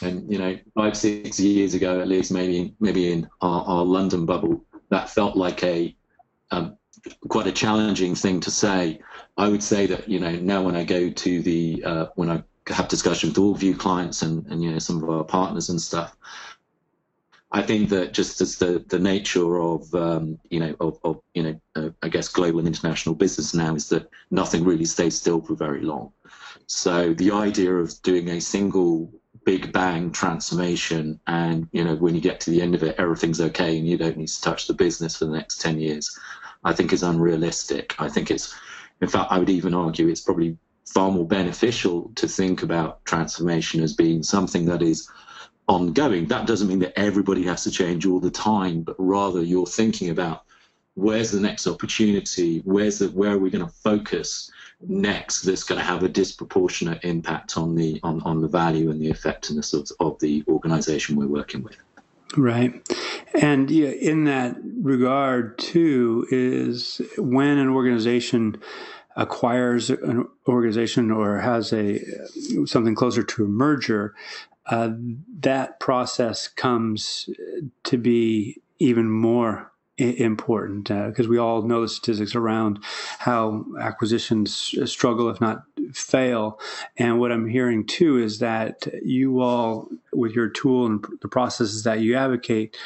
And, 0.00 0.30
you 0.32 0.38
know, 0.38 0.56
five, 0.74 0.96
six 0.96 1.40
years 1.40 1.74
ago, 1.74 2.00
at 2.00 2.08
least, 2.08 2.30
maybe, 2.30 2.74
maybe 2.80 3.12
in 3.12 3.28
our, 3.40 3.64
our 3.64 3.84
London 3.84 4.26
bubble, 4.26 4.64
that 4.90 5.10
felt 5.10 5.36
like 5.36 5.62
a, 5.64 5.94
um, 6.50 6.76
quite 7.28 7.46
a 7.46 7.52
challenging 7.52 8.14
thing 8.14 8.40
to 8.40 8.50
say. 8.50 9.00
I 9.36 9.48
would 9.48 9.62
say 9.62 9.86
that, 9.86 10.08
you 10.08 10.20
know, 10.20 10.32
now 10.32 10.62
when 10.62 10.76
I 10.76 10.84
go 10.84 11.10
to 11.10 11.42
the, 11.42 11.82
uh, 11.84 12.06
when 12.14 12.30
I 12.30 12.42
have 12.68 12.88
discussions 12.88 13.38
with 13.38 13.58
OrgView 13.58 13.78
clients 13.78 14.22
and, 14.22 14.46
and, 14.46 14.62
you 14.62 14.70
know, 14.70 14.78
some 14.78 15.02
of 15.02 15.10
our 15.10 15.24
partners 15.24 15.68
and 15.68 15.80
stuff, 15.80 16.16
I 17.50 17.62
think 17.62 17.88
that 17.90 18.12
just 18.12 18.40
as 18.42 18.56
the, 18.56 18.84
the 18.88 18.98
nature 18.98 19.58
of 19.58 19.94
um, 19.94 20.38
you 20.50 20.60
know 20.60 20.74
of, 20.80 20.98
of 21.02 21.20
you 21.34 21.42
know 21.42 21.60
uh, 21.76 21.90
I 22.02 22.08
guess 22.08 22.28
global 22.28 22.58
and 22.58 22.68
international 22.68 23.14
business 23.14 23.54
now 23.54 23.74
is 23.74 23.88
that 23.88 24.10
nothing 24.30 24.64
really 24.64 24.84
stays 24.84 25.18
still 25.18 25.40
for 25.40 25.54
very 25.54 25.80
long. 25.80 26.12
So 26.66 27.14
the 27.14 27.30
idea 27.30 27.74
of 27.74 28.00
doing 28.02 28.28
a 28.28 28.40
single 28.40 29.10
big 29.44 29.72
bang 29.72 30.12
transformation 30.12 31.18
and 31.26 31.68
you 31.72 31.82
know 31.82 31.96
when 31.96 32.14
you 32.14 32.20
get 32.20 32.40
to 32.40 32.50
the 32.50 32.60
end 32.60 32.74
of 32.74 32.82
it 32.82 32.96
everything's 32.98 33.40
okay 33.40 33.78
and 33.78 33.88
you 33.88 33.96
don't 33.96 34.18
need 34.18 34.28
to 34.28 34.42
touch 34.42 34.66
the 34.66 34.74
business 34.74 35.16
for 35.16 35.24
the 35.24 35.32
next 35.32 35.60
10 35.62 35.80
years 35.80 36.18
I 36.64 36.72
think 36.72 36.92
is 36.92 37.02
unrealistic. 37.02 37.94
I 37.98 38.08
think 38.08 38.30
it's 38.30 38.54
in 39.00 39.08
fact 39.08 39.32
I 39.32 39.38
would 39.38 39.48
even 39.48 39.74
argue 39.74 40.08
it's 40.08 40.20
probably 40.20 40.58
far 40.84 41.10
more 41.10 41.26
beneficial 41.26 42.10
to 42.16 42.28
think 42.28 42.62
about 42.62 43.04
transformation 43.04 43.82
as 43.82 43.94
being 43.94 44.22
something 44.22 44.66
that 44.66 44.82
is 44.82 45.08
ongoing. 45.68 46.26
That 46.26 46.46
doesn't 46.46 46.68
mean 46.68 46.80
that 46.80 46.98
everybody 46.98 47.44
has 47.44 47.64
to 47.64 47.70
change 47.70 48.06
all 48.06 48.20
the 48.20 48.30
time, 48.30 48.82
but 48.82 48.96
rather 48.98 49.42
you're 49.42 49.66
thinking 49.66 50.10
about 50.10 50.44
where's 50.94 51.30
the 51.30 51.40
next 51.40 51.66
opportunity, 51.66 52.60
where's 52.64 52.98
the 52.98 53.08
where 53.08 53.32
are 53.32 53.38
we 53.38 53.50
going 53.50 53.64
to 53.64 53.72
focus 53.72 54.50
next 54.80 55.42
that's 55.42 55.64
going 55.64 55.78
to 55.78 55.84
have 55.84 56.02
a 56.02 56.08
disproportionate 56.08 57.04
impact 57.04 57.56
on 57.56 57.74
the 57.74 58.00
on, 58.02 58.22
on 58.22 58.40
the 58.40 58.48
value 58.48 58.90
and 58.90 59.00
the 59.00 59.08
effectiveness 59.08 59.72
of, 59.74 59.90
of 60.00 60.18
the 60.20 60.44
organization 60.48 61.16
we're 61.16 61.26
working 61.26 61.62
with. 61.62 61.76
Right. 62.36 62.86
And 63.40 63.70
in 63.70 64.24
that 64.24 64.56
regard, 64.62 65.58
too, 65.58 66.26
is 66.30 67.00
when 67.16 67.58
an 67.58 67.68
organization 67.68 68.60
acquires 69.16 69.90
an 69.90 70.28
organization 70.46 71.10
or 71.10 71.38
has 71.38 71.72
a 71.72 72.00
something 72.66 72.94
closer 72.94 73.22
to 73.22 73.44
a 73.44 73.48
merger, 73.48 74.14
uh, 74.68 74.90
that 75.40 75.80
process 75.80 76.48
comes 76.48 77.28
to 77.84 77.96
be 77.96 78.60
even 78.78 79.10
more 79.10 79.72
important 79.98 80.84
because 80.88 81.26
uh, 81.26 81.28
we 81.28 81.38
all 81.38 81.62
know 81.62 81.82
the 81.82 81.88
statistics 81.88 82.34
around 82.34 82.78
how 83.18 83.64
acquisitions 83.80 84.74
struggle, 84.84 85.28
if 85.28 85.40
not 85.40 85.64
fail. 85.92 86.60
And 86.96 87.18
what 87.18 87.32
I'm 87.32 87.48
hearing 87.48 87.84
too 87.84 88.18
is 88.18 88.38
that 88.38 88.86
you 89.02 89.40
all, 89.40 89.88
with 90.12 90.32
your 90.32 90.48
tool 90.48 90.86
and 90.86 91.04
the 91.20 91.28
processes 91.28 91.82
that 91.82 92.00
you 92.00 92.14
advocate, 92.14 92.76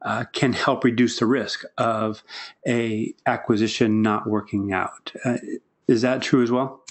uh, 0.00 0.24
can 0.32 0.52
help 0.52 0.82
reduce 0.82 1.18
the 1.18 1.26
risk 1.26 1.64
of 1.78 2.22
a 2.66 3.14
acquisition 3.26 4.02
not 4.02 4.26
working 4.26 4.72
out. 4.72 5.12
Uh, 5.24 5.36
is 5.86 6.02
that 6.02 6.22
true 6.22 6.42
as 6.42 6.50
well? 6.50 6.82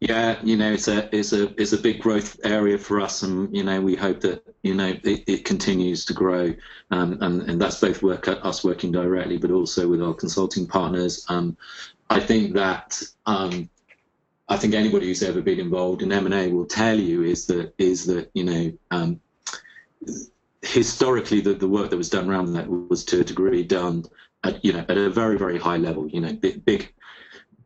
Yeah, 0.00 0.38
you 0.42 0.56
know, 0.56 0.72
it's 0.72 0.88
a 0.88 1.14
it's 1.16 1.32
a 1.32 1.58
it's 1.60 1.72
a 1.72 1.78
big 1.78 2.00
growth 2.00 2.38
area 2.44 2.76
for 2.76 3.00
us, 3.00 3.22
and 3.22 3.54
you 3.56 3.62
know, 3.62 3.80
we 3.80 3.94
hope 3.94 4.20
that 4.20 4.42
you 4.62 4.74
know 4.74 4.94
it, 5.02 5.24
it 5.26 5.44
continues 5.44 6.04
to 6.06 6.12
grow, 6.12 6.54
um, 6.90 7.18
and 7.20 7.42
and 7.42 7.60
that's 7.60 7.80
both 7.80 8.02
work 8.02 8.28
us 8.28 8.64
working 8.64 8.92
directly, 8.92 9.38
but 9.38 9.50
also 9.50 9.88
with 9.88 10.02
our 10.02 10.14
consulting 10.14 10.66
partners. 10.66 11.24
Um, 11.28 11.56
I 12.10 12.20
think 12.20 12.54
that 12.54 13.02
um, 13.24 13.70
I 14.48 14.56
think 14.56 14.74
anybody 14.74 15.06
who's 15.06 15.22
ever 15.22 15.40
been 15.40 15.60
involved 15.60 16.02
in 16.02 16.12
M 16.12 16.26
and 16.26 16.34
A 16.34 16.48
will 16.48 16.66
tell 16.66 16.98
you 16.98 17.22
is 17.22 17.46
that 17.46 17.72
is 17.78 18.06
that 18.06 18.30
you 18.34 18.44
know 18.44 18.72
um, 18.90 19.20
historically 20.62 21.40
the, 21.40 21.54
the 21.54 21.68
work 21.68 21.90
that 21.90 21.96
was 21.96 22.10
done 22.10 22.28
around 22.28 22.52
that 22.54 22.68
was 22.68 23.04
to 23.06 23.20
a 23.20 23.24
degree 23.24 23.62
done 23.62 24.04
at 24.42 24.64
you 24.64 24.72
know 24.72 24.84
at 24.88 24.98
a 24.98 25.08
very 25.08 25.38
very 25.38 25.58
high 25.58 25.76
level. 25.78 26.08
You 26.08 26.20
know, 26.20 26.32
big, 26.32 26.64
big 26.64 26.93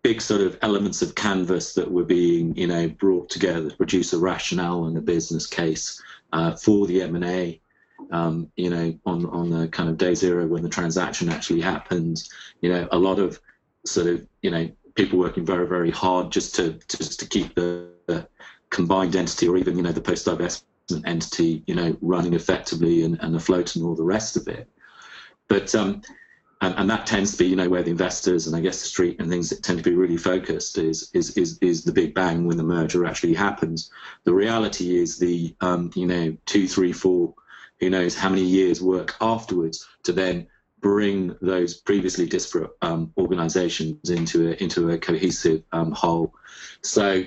big 0.08 0.22
sort 0.22 0.40
of 0.40 0.56
elements 0.62 1.02
of 1.02 1.14
canvas 1.14 1.74
that 1.74 1.90
were 1.90 2.02
being, 2.02 2.56
you 2.56 2.66
know, 2.66 2.88
brought 2.88 3.28
together 3.28 3.68
to 3.68 3.76
produce 3.76 4.14
a 4.14 4.18
rationale 4.18 4.86
and 4.86 4.96
a 4.96 5.02
business 5.02 5.46
case 5.46 6.02
uh, 6.32 6.56
for 6.56 6.86
the 6.86 7.02
M&A. 7.02 7.60
Um, 8.10 8.50
you 8.56 8.70
know, 8.70 8.98
on 9.04 9.26
on 9.26 9.50
the 9.50 9.68
kind 9.68 9.90
of 9.90 9.98
day 9.98 10.14
zero 10.14 10.46
when 10.46 10.62
the 10.62 10.68
transaction 10.70 11.28
actually 11.28 11.60
happens, 11.60 12.30
you 12.62 12.70
know, 12.72 12.88
a 12.90 12.98
lot 12.98 13.18
of 13.18 13.38
sort 13.84 14.06
of, 14.06 14.26
you 14.40 14.50
know, 14.50 14.70
people 14.94 15.18
working 15.18 15.44
very 15.44 15.66
very 15.66 15.90
hard 15.90 16.32
just 16.32 16.54
to 16.54 16.78
just 16.88 17.20
to 17.20 17.26
keep 17.26 17.54
the, 17.54 17.90
the 18.06 18.26
combined 18.70 19.14
entity 19.14 19.46
or 19.46 19.58
even 19.58 19.76
you 19.76 19.82
know 19.82 19.92
the 19.92 20.00
post 20.00 20.26
divestment 20.26 21.02
entity, 21.04 21.62
you 21.66 21.74
know, 21.74 21.94
running 22.00 22.32
effectively 22.32 23.02
and, 23.02 23.18
and 23.20 23.36
afloat 23.36 23.76
and 23.76 23.84
all 23.84 23.94
the 23.94 24.12
rest 24.16 24.38
of 24.38 24.48
it. 24.48 24.70
But 25.48 25.74
um, 25.74 26.00
and, 26.60 26.74
and 26.76 26.90
that 26.90 27.06
tends 27.06 27.32
to 27.32 27.38
be, 27.38 27.46
you 27.46 27.56
know, 27.56 27.68
where 27.68 27.82
the 27.82 27.90
investors 27.90 28.46
and 28.46 28.56
I 28.56 28.60
guess 28.60 28.80
the 28.80 28.88
street 28.88 29.20
and 29.20 29.30
things 29.30 29.50
that 29.50 29.62
tend 29.62 29.78
to 29.78 29.84
be 29.84 29.94
really 29.94 30.16
focused 30.16 30.76
is 30.78 31.10
is 31.14 31.36
is, 31.36 31.58
is 31.58 31.84
the 31.84 31.92
big 31.92 32.14
bang 32.14 32.46
when 32.46 32.56
the 32.56 32.64
merger 32.64 33.06
actually 33.06 33.34
happens. 33.34 33.90
The 34.24 34.34
reality 34.34 34.96
is 34.96 35.18
the, 35.18 35.54
um, 35.60 35.90
you 35.94 36.06
know, 36.06 36.36
two, 36.46 36.66
three, 36.66 36.92
four, 36.92 37.34
who 37.78 37.90
knows 37.90 38.16
how 38.16 38.28
many 38.28 38.42
years 38.42 38.82
work 38.82 39.14
afterwards 39.20 39.86
to 40.04 40.12
then 40.12 40.48
bring 40.80 41.36
those 41.40 41.74
previously 41.74 42.26
disparate 42.26 42.70
um, 42.82 43.12
organizations 43.16 44.10
into 44.10 44.50
a, 44.50 44.62
into 44.62 44.90
a 44.90 44.98
cohesive 44.98 45.62
um, 45.72 45.92
whole. 45.92 46.34
So 46.82 47.24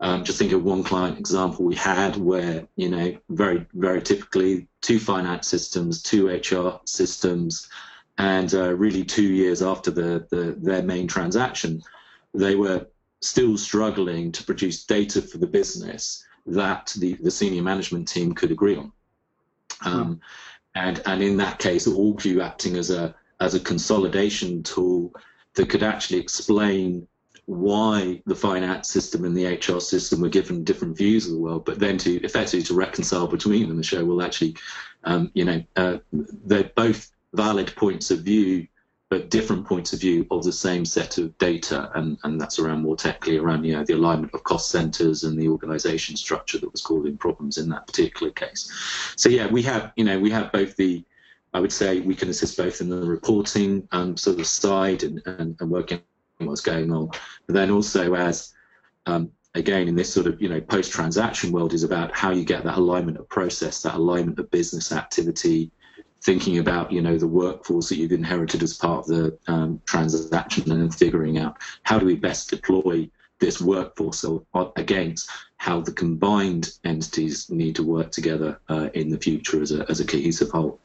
um, 0.00 0.24
just 0.24 0.38
think 0.38 0.52
of 0.52 0.64
one 0.64 0.82
client 0.82 1.18
example 1.18 1.64
we 1.64 1.74
had 1.74 2.16
where, 2.16 2.66
you 2.76 2.90
know, 2.90 3.16
very, 3.30 3.66
very 3.74 4.02
typically 4.02 4.68
two 4.80 4.98
finance 4.98 5.48
systems, 5.48 6.02
two 6.02 6.28
HR 6.28 6.80
systems, 6.84 7.68
and 8.18 8.54
uh, 8.54 8.74
really 8.74 9.04
two 9.04 9.32
years 9.32 9.62
after 9.62 9.90
the, 9.90 10.26
the, 10.30 10.56
their 10.58 10.82
main 10.82 11.08
transaction, 11.08 11.82
they 12.32 12.54
were 12.54 12.86
still 13.20 13.56
struggling 13.56 14.30
to 14.32 14.44
produce 14.44 14.84
data 14.84 15.20
for 15.22 15.38
the 15.38 15.46
business 15.46 16.24
that 16.46 16.94
the, 16.98 17.14
the 17.14 17.30
senior 17.30 17.62
management 17.62 18.06
team 18.06 18.34
could 18.34 18.50
agree 18.50 18.76
on. 18.76 18.92
Um, 19.84 20.20
and 20.74 21.00
and 21.06 21.22
in 21.22 21.36
that 21.38 21.58
case, 21.58 21.86
OrgView 21.86 22.42
acting 22.42 22.76
as 22.76 22.90
a 22.90 23.14
as 23.40 23.54
a 23.54 23.60
consolidation 23.60 24.62
tool 24.62 25.12
that 25.54 25.68
could 25.68 25.82
actually 25.82 26.18
explain 26.18 27.06
why 27.46 28.22
the 28.26 28.34
finance 28.34 28.88
system 28.88 29.24
and 29.24 29.36
the 29.36 29.46
HR 29.46 29.78
system 29.80 30.20
were 30.20 30.28
given 30.28 30.64
different 30.64 30.96
views 30.96 31.26
of 31.26 31.32
the 31.32 31.38
world, 31.38 31.64
but 31.64 31.78
then 31.78 31.98
to 31.98 32.14
effectively 32.22 32.62
to 32.62 32.74
reconcile 32.74 33.26
between 33.26 33.68
them 33.68 33.76
and 33.76 33.84
show, 33.84 34.02
well, 34.04 34.22
actually, 34.22 34.56
um, 35.04 35.30
you 35.34 35.44
know, 35.44 35.62
uh, 35.76 35.98
they're 36.12 36.70
both 36.74 37.10
valid 37.34 37.74
points 37.76 38.10
of 38.10 38.20
view, 38.20 38.66
but 39.10 39.30
different 39.30 39.66
points 39.66 39.92
of 39.92 40.00
view 40.00 40.26
of 40.30 40.44
the 40.44 40.52
same 40.52 40.84
set 40.84 41.18
of 41.18 41.36
data, 41.38 41.90
and, 41.94 42.18
and 42.24 42.40
that's 42.40 42.58
around 42.58 42.82
more 42.82 42.96
technically 42.96 43.38
around 43.38 43.64
you 43.64 43.76
know 43.76 43.84
the 43.84 43.92
alignment 43.92 44.32
of 44.34 44.42
cost 44.44 44.70
centers 44.70 45.24
and 45.24 45.38
the 45.38 45.48
organization 45.48 46.16
structure 46.16 46.58
that 46.58 46.72
was 46.72 46.80
causing 46.80 47.16
problems 47.16 47.58
in 47.58 47.68
that 47.68 47.86
particular 47.86 48.32
case. 48.32 48.70
So 49.16 49.28
yeah, 49.28 49.46
we 49.46 49.62
have 49.62 49.92
you 49.96 50.04
know 50.04 50.18
we 50.18 50.30
have 50.30 50.52
both 50.52 50.76
the 50.76 51.04
I 51.52 51.60
would 51.60 51.72
say 51.72 52.00
we 52.00 52.16
can 52.16 52.28
assist 52.28 52.56
both 52.56 52.80
in 52.80 52.88
the 52.88 53.06
reporting 53.06 53.86
um, 53.92 54.16
sort 54.16 54.40
of 54.40 54.46
side 54.46 55.04
and, 55.04 55.22
and, 55.24 55.56
and 55.60 55.70
working 55.70 56.00
what's 56.38 56.60
going 56.60 56.92
on. 56.92 57.10
But 57.46 57.54
then 57.54 57.70
also 57.70 58.14
as 58.14 58.52
um, 59.06 59.30
again 59.54 59.86
in 59.86 59.94
this 59.94 60.12
sort 60.12 60.26
of 60.26 60.42
you 60.42 60.48
know 60.48 60.60
post 60.60 60.90
transaction 60.92 61.52
world 61.52 61.72
is 61.72 61.84
about 61.84 62.14
how 62.14 62.30
you 62.30 62.44
get 62.44 62.64
that 62.64 62.76
alignment 62.76 63.18
of 63.18 63.28
process, 63.28 63.82
that 63.82 63.94
alignment 63.94 64.38
of 64.40 64.50
business 64.50 64.90
activity, 64.90 65.70
thinking 66.24 66.58
about 66.58 66.90
you 66.90 67.02
know 67.02 67.18
the 67.18 67.28
workforce 67.28 67.88
that 67.88 67.96
you've 67.96 68.12
inherited 68.12 68.62
as 68.62 68.74
part 68.74 69.00
of 69.00 69.06
the 69.06 69.38
um, 69.46 69.80
transaction, 69.86 70.70
and 70.70 70.80
then 70.80 70.90
figuring 70.90 71.38
out 71.38 71.58
how 71.82 71.98
do 71.98 72.06
we 72.06 72.16
best 72.16 72.50
deploy 72.50 73.08
this 73.40 73.60
workforce 73.60 74.24
against 74.76 75.30
how 75.56 75.80
the 75.80 75.92
combined 75.92 76.70
entities 76.84 77.50
need 77.50 77.74
to 77.74 77.82
work 77.82 78.10
together 78.10 78.58
uh, 78.68 78.88
in 78.94 79.10
the 79.10 79.18
future 79.18 79.60
as 79.60 79.72
a, 79.72 79.84
as 79.90 80.00
a 80.00 80.06
cohesive 80.06 80.50
whole. 80.50 80.78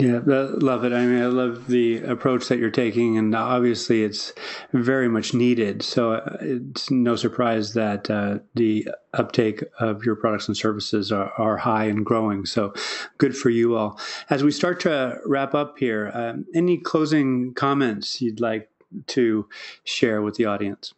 Yeah, 0.00 0.20
love 0.24 0.84
it. 0.84 0.92
I 0.92 1.04
mean, 1.06 1.20
I 1.20 1.26
love 1.26 1.66
the 1.66 1.98
approach 2.04 2.46
that 2.48 2.60
you're 2.60 2.70
taking, 2.70 3.18
and 3.18 3.34
obviously 3.34 4.04
it's 4.04 4.32
very 4.72 5.08
much 5.08 5.34
needed. 5.34 5.82
So 5.82 6.12
uh, 6.12 6.36
it's 6.40 6.88
no 6.88 7.16
surprise 7.16 7.74
that 7.74 8.08
uh, 8.08 8.38
the 8.54 8.86
uptake 9.14 9.64
of 9.80 10.04
your 10.04 10.14
products 10.14 10.46
and 10.46 10.56
services 10.56 11.10
are, 11.10 11.32
are, 11.32 11.56
high 11.56 11.86
and 11.86 12.06
growing. 12.06 12.46
So 12.46 12.72
good 13.18 13.36
for 13.36 13.50
you 13.50 13.74
all. 13.74 13.98
As 14.30 14.44
we 14.44 14.52
start 14.52 14.78
to 14.80 15.18
wrap 15.26 15.52
up 15.52 15.80
here, 15.80 16.12
um, 16.14 16.46
any 16.54 16.78
closing 16.78 17.52
comments 17.54 18.22
you'd 18.22 18.38
like 18.38 18.70
to 19.08 19.48
share 19.82 20.22
with 20.22 20.36
the 20.36 20.44
audience? 20.44 20.94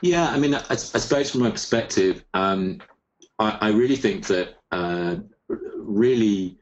Yeah, 0.00 0.28
I 0.30 0.38
mean, 0.38 0.54
I, 0.54 0.62
I 0.68 0.74
suppose 0.74 1.30
from 1.30 1.42
my 1.42 1.50
perspective, 1.52 2.24
um, 2.34 2.80
I, 3.38 3.56
I, 3.60 3.68
really 3.70 3.96
think 3.96 4.26
that 4.26 4.56
uh, 4.72 5.16
really 5.76 6.59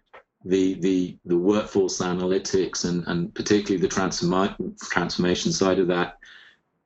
the 0.49 0.75
the 0.75 1.19
the 1.27 1.37
workforce 1.37 1.99
analytics 1.99 2.89
and 2.89 3.05
and 3.07 3.35
particularly 3.35 3.81
the 3.81 3.89
transform- 3.89 4.75
transformation 4.91 5.53
side 5.53 5.79
of 5.79 5.89
that 5.89 6.19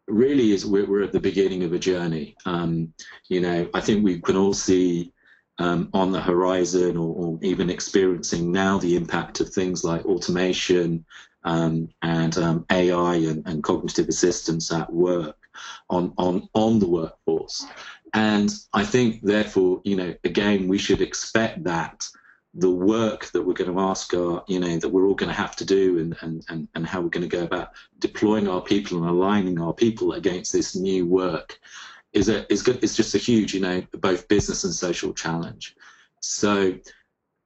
really 0.09 0.53
is 0.53 0.67
we're, 0.67 0.87
we're 0.87 1.05
at 1.05 1.13
the 1.13 1.21
beginning 1.21 1.63
of 1.63 1.73
a 1.73 1.79
journey. 1.79 2.37
Um, 2.45 2.93
you 3.29 3.41
know, 3.41 3.69
I 3.73 3.81
think 3.81 4.05
we 4.05 4.21
can 4.21 4.37
all 4.37 4.53
see 4.53 5.13
um, 5.59 5.91
on 5.95 6.11
the 6.11 6.21
horizon 6.21 6.97
or, 6.97 7.15
or, 7.15 7.39
even 7.43 7.71
experiencing 7.71 8.51
now 8.51 8.79
the 8.79 8.97
impact 8.97 9.41
of 9.41 9.51
things 9.51 9.85
like 9.85 10.05
automation 10.07 11.05
um, 11.45 11.89
and 12.03 12.37
um, 12.39 12.67
AI 12.71 13.17
and, 13.17 13.47
and, 13.47 13.63
cognitive 13.63 14.09
assistance 14.09 14.73
at 14.73 14.93
work 14.93 15.37
on, 15.91 16.15
on, 16.17 16.49
on 16.55 16.79
the 16.79 16.89
workforce. 16.89 17.67
And 18.15 18.53
I 18.73 18.85
think, 18.85 19.23
therefore, 19.23 19.83
you 19.85 19.97
know, 19.97 20.15
again, 20.25 20.69
we 20.69 20.79
should 20.79 21.01
expect 21.01 21.65
that 21.65 22.09
the 22.55 22.71
work 22.71 23.27
that 23.33 23.43
we're 23.43 23.55
going 23.55 23.73
to 23.73 23.81
ask 23.81 24.13
our, 24.15 24.45
you 24.47 24.61
know, 24.61 24.77
that 24.77 24.89
we're 24.89 25.07
all 25.07 25.15
going 25.15 25.31
to 25.31 25.35
have 25.35 25.57
to 25.57 25.65
do 25.65 25.99
and, 25.99 26.17
and, 26.21 26.45
and, 26.49 26.69
and 26.75 26.87
how 26.87 27.01
we're 27.01 27.09
going 27.09 27.29
to 27.29 27.37
go 27.37 27.45
about 27.45 27.73
deploying 27.99 28.47
our 28.47 28.61
people 28.61 28.99
and 28.99 29.09
aligning 29.09 29.61
our 29.61 29.73
people 29.73 30.13
against 30.13 30.53
this 30.53 30.77
new 30.77 31.07
work 31.07 31.59
is 32.13 32.29
a, 32.29 32.51
is 32.53 32.63
good. 32.63 32.83
It's 32.85 32.97
just 32.97 33.15
a 33.15 33.19
huge, 33.19 33.55
you 33.55 33.61
know, 33.61 33.83
both 33.93 34.29
business 34.29 34.65
and 34.65 34.75
social 34.75 35.15
challenge. 35.15 35.77
So 36.21 36.75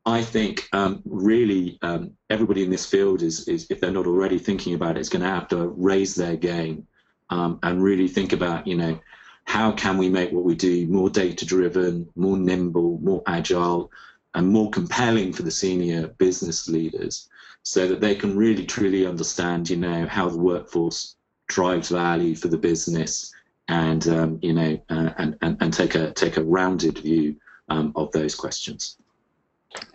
I 0.05 0.23
think 0.23 0.69
um, 0.73 1.03
really 1.05 1.79
um, 1.83 2.13
everybody 2.29 2.65
in 2.65 2.71
this 2.71 2.87
field 2.87 3.23
is, 3.23 3.47
is, 3.47 3.69
if 3.71 3.81
they're 3.81 3.93
not 3.93 4.07
already 4.07 4.39
thinking 4.39 4.75
about 4.75 4.97
it, 4.97 5.01
is 5.01 5.09
going 5.09 5.23
to 5.23 5.29
have 5.29 5.49
to 5.49 5.69
raise 5.69 6.17
their 6.17 6.37
game 6.37 6.87
um, 7.31 7.61
and 7.63 7.83
really 7.83 8.09
think 8.09 8.33
about, 8.33 8.67
you 8.67 8.77
know, 8.77 8.99
how 9.45 9.71
can 9.71 9.99
we 9.99 10.09
make 10.09 10.33
what 10.33 10.45
we 10.45 10.57
do 10.57 10.89
more 10.89 11.09
data 11.09 11.47
driven, 11.47 12.09
more 12.17 12.37
nimble, 12.37 12.99
more 13.01 13.23
agile, 13.27 13.93
and 14.37 14.47
more 14.47 14.71
compelling 14.71 15.33
for 15.33 15.43
the 15.43 15.51
senior 15.51 16.09
business 16.19 16.69
leaders 16.69 17.29
so 17.63 17.89
that 17.89 18.01
they 18.01 18.15
can 18.15 18.37
really 18.37 18.65
truly 18.65 19.07
understand, 19.07 19.69
you 19.69 19.77
know, 19.77 20.07
how 20.07 20.29
the 20.29 20.39
workforce 20.39 21.17
drives 21.49 21.89
value 21.89 22.37
for 22.37 22.49
the 22.49 22.59
business 22.59 23.35
and, 23.69 24.07
um, 24.09 24.39
you 24.43 24.53
know, 24.53 24.79
uh, 24.91 25.11
and, 25.17 25.37
and, 25.41 25.57
and 25.61 25.73
take 25.73 25.95
a, 25.95 26.13
take 26.13 26.37
a 26.37 26.45
rounded 26.45 26.99
view 26.99 27.35
um, 27.71 27.93
of 27.97 28.13
those 28.13 28.35
questions. 28.35 28.99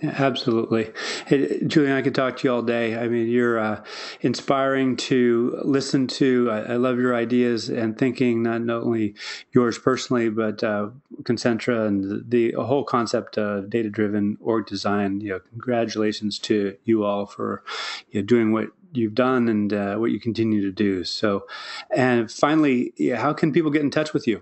Absolutely. 0.03 0.91
Hey, 1.27 1.63
Julian, 1.65 1.95
I 1.95 2.01
could 2.01 2.15
talk 2.15 2.37
to 2.37 2.47
you 2.47 2.53
all 2.53 2.61
day. 2.61 2.97
I 2.97 3.07
mean, 3.07 3.27
you're 3.27 3.59
uh, 3.59 3.83
inspiring 4.21 4.95
to 4.97 5.59
listen 5.63 6.07
to. 6.07 6.49
I, 6.51 6.73
I, 6.73 6.75
love 6.77 6.97
your 6.97 7.15
ideas 7.15 7.69
and 7.69 7.97
thinking, 7.97 8.41
not, 8.41 8.61
not 8.61 8.83
only 8.83 9.15
yours 9.53 9.77
personally, 9.77 10.29
but 10.29 10.63
uh, 10.63 10.89
Concentra 11.23 11.85
and 11.87 12.03
the, 12.03 12.51
the, 12.51 12.63
whole 12.63 12.83
concept 12.83 13.37
of 13.37 13.69
data 13.69 13.89
driven 13.89 14.37
org 14.41 14.65
design. 14.65 15.21
You 15.21 15.29
know, 15.29 15.39
congratulations 15.51 16.39
to 16.39 16.75
you 16.83 17.03
all 17.03 17.25
for 17.25 17.63
you 18.09 18.21
know, 18.21 18.25
doing 18.25 18.51
what 18.51 18.69
you've 18.93 19.15
done 19.15 19.47
and 19.47 19.71
uh, 19.71 19.95
what 19.95 20.11
you 20.11 20.19
continue 20.19 20.61
to 20.61 20.71
do. 20.71 21.03
So, 21.03 21.47
and 21.95 22.31
finally, 22.31 22.93
yeah, 22.97 23.17
how 23.17 23.33
can 23.33 23.53
people 23.53 23.71
get 23.71 23.81
in 23.83 23.91
touch 23.91 24.13
with 24.13 24.27
you? 24.27 24.41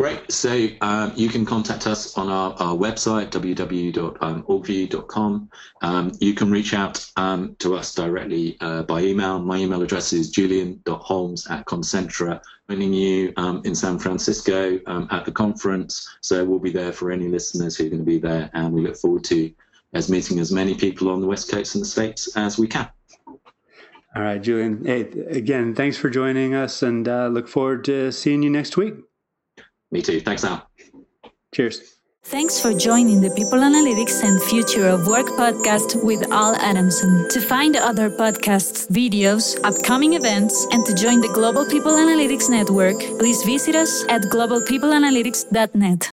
Great. 0.00 0.32
So 0.32 0.68
um, 0.80 1.12
you 1.14 1.28
can 1.28 1.44
contact 1.44 1.86
us 1.86 2.16
on 2.16 2.30
our, 2.30 2.54
our 2.54 2.74
website, 2.74 3.28
www.orgview.com. 3.32 5.50
Um, 5.82 6.12
you 6.20 6.32
can 6.32 6.50
reach 6.50 6.72
out 6.72 7.06
um, 7.16 7.54
to 7.58 7.76
us 7.76 7.94
directly 7.94 8.56
uh, 8.62 8.84
by 8.84 9.02
email. 9.02 9.38
My 9.40 9.58
email 9.58 9.82
address 9.82 10.14
is 10.14 10.30
julian.holmes 10.30 11.48
at 11.48 11.66
Concentra, 11.66 12.40
joining 12.70 12.94
you 12.94 13.34
um, 13.36 13.60
in 13.66 13.74
San 13.74 13.98
Francisco 13.98 14.80
um, 14.86 15.06
at 15.10 15.26
the 15.26 15.32
conference. 15.32 16.08
So 16.22 16.46
we'll 16.46 16.60
be 16.60 16.72
there 16.72 16.94
for 16.94 17.10
any 17.10 17.28
listeners 17.28 17.76
who 17.76 17.84
are 17.84 17.90
going 17.90 18.00
to 18.00 18.06
be 18.06 18.16
there. 18.16 18.48
And 18.54 18.72
we 18.72 18.80
look 18.80 18.96
forward 18.96 19.24
to 19.24 19.52
as 19.92 20.08
meeting 20.08 20.38
as 20.38 20.50
many 20.50 20.74
people 20.74 21.10
on 21.10 21.20
the 21.20 21.26
West 21.26 21.50
Coast 21.50 21.74
and 21.74 21.82
the 21.82 21.88
States 21.88 22.34
as 22.38 22.58
we 22.58 22.68
can. 22.68 22.88
All 24.16 24.22
right, 24.22 24.40
Julian. 24.40 24.82
Hey, 24.82 25.02
again, 25.28 25.74
thanks 25.74 25.98
for 25.98 26.08
joining 26.08 26.54
us 26.54 26.82
and 26.82 27.06
uh, 27.06 27.26
look 27.26 27.48
forward 27.48 27.84
to 27.84 28.10
seeing 28.12 28.42
you 28.42 28.48
next 28.48 28.78
week. 28.78 28.94
Me 29.90 30.02
too. 30.02 30.20
Thanks, 30.20 30.44
Al. 30.44 30.68
Cheers. 31.52 31.96
Thanks 32.24 32.60
for 32.60 32.72
joining 32.74 33.20
the 33.22 33.30
People 33.30 33.58
Analytics 33.58 34.22
and 34.22 34.40
Future 34.42 34.86
of 34.86 35.06
Work 35.08 35.26
podcast 35.26 36.04
with 36.04 36.30
Al 36.30 36.54
Adamson. 36.56 37.26
To 37.30 37.40
find 37.40 37.76
other 37.76 38.10
podcasts, 38.10 38.86
videos, 38.88 39.58
upcoming 39.64 40.12
events, 40.14 40.66
and 40.70 40.84
to 40.86 40.94
join 40.94 41.20
the 41.20 41.28
Global 41.28 41.66
People 41.66 41.92
Analytics 41.92 42.50
Network, 42.50 42.98
please 43.18 43.42
visit 43.42 43.74
us 43.74 44.04
at 44.08 44.22
globalpeopleanalytics.net. 44.22 46.10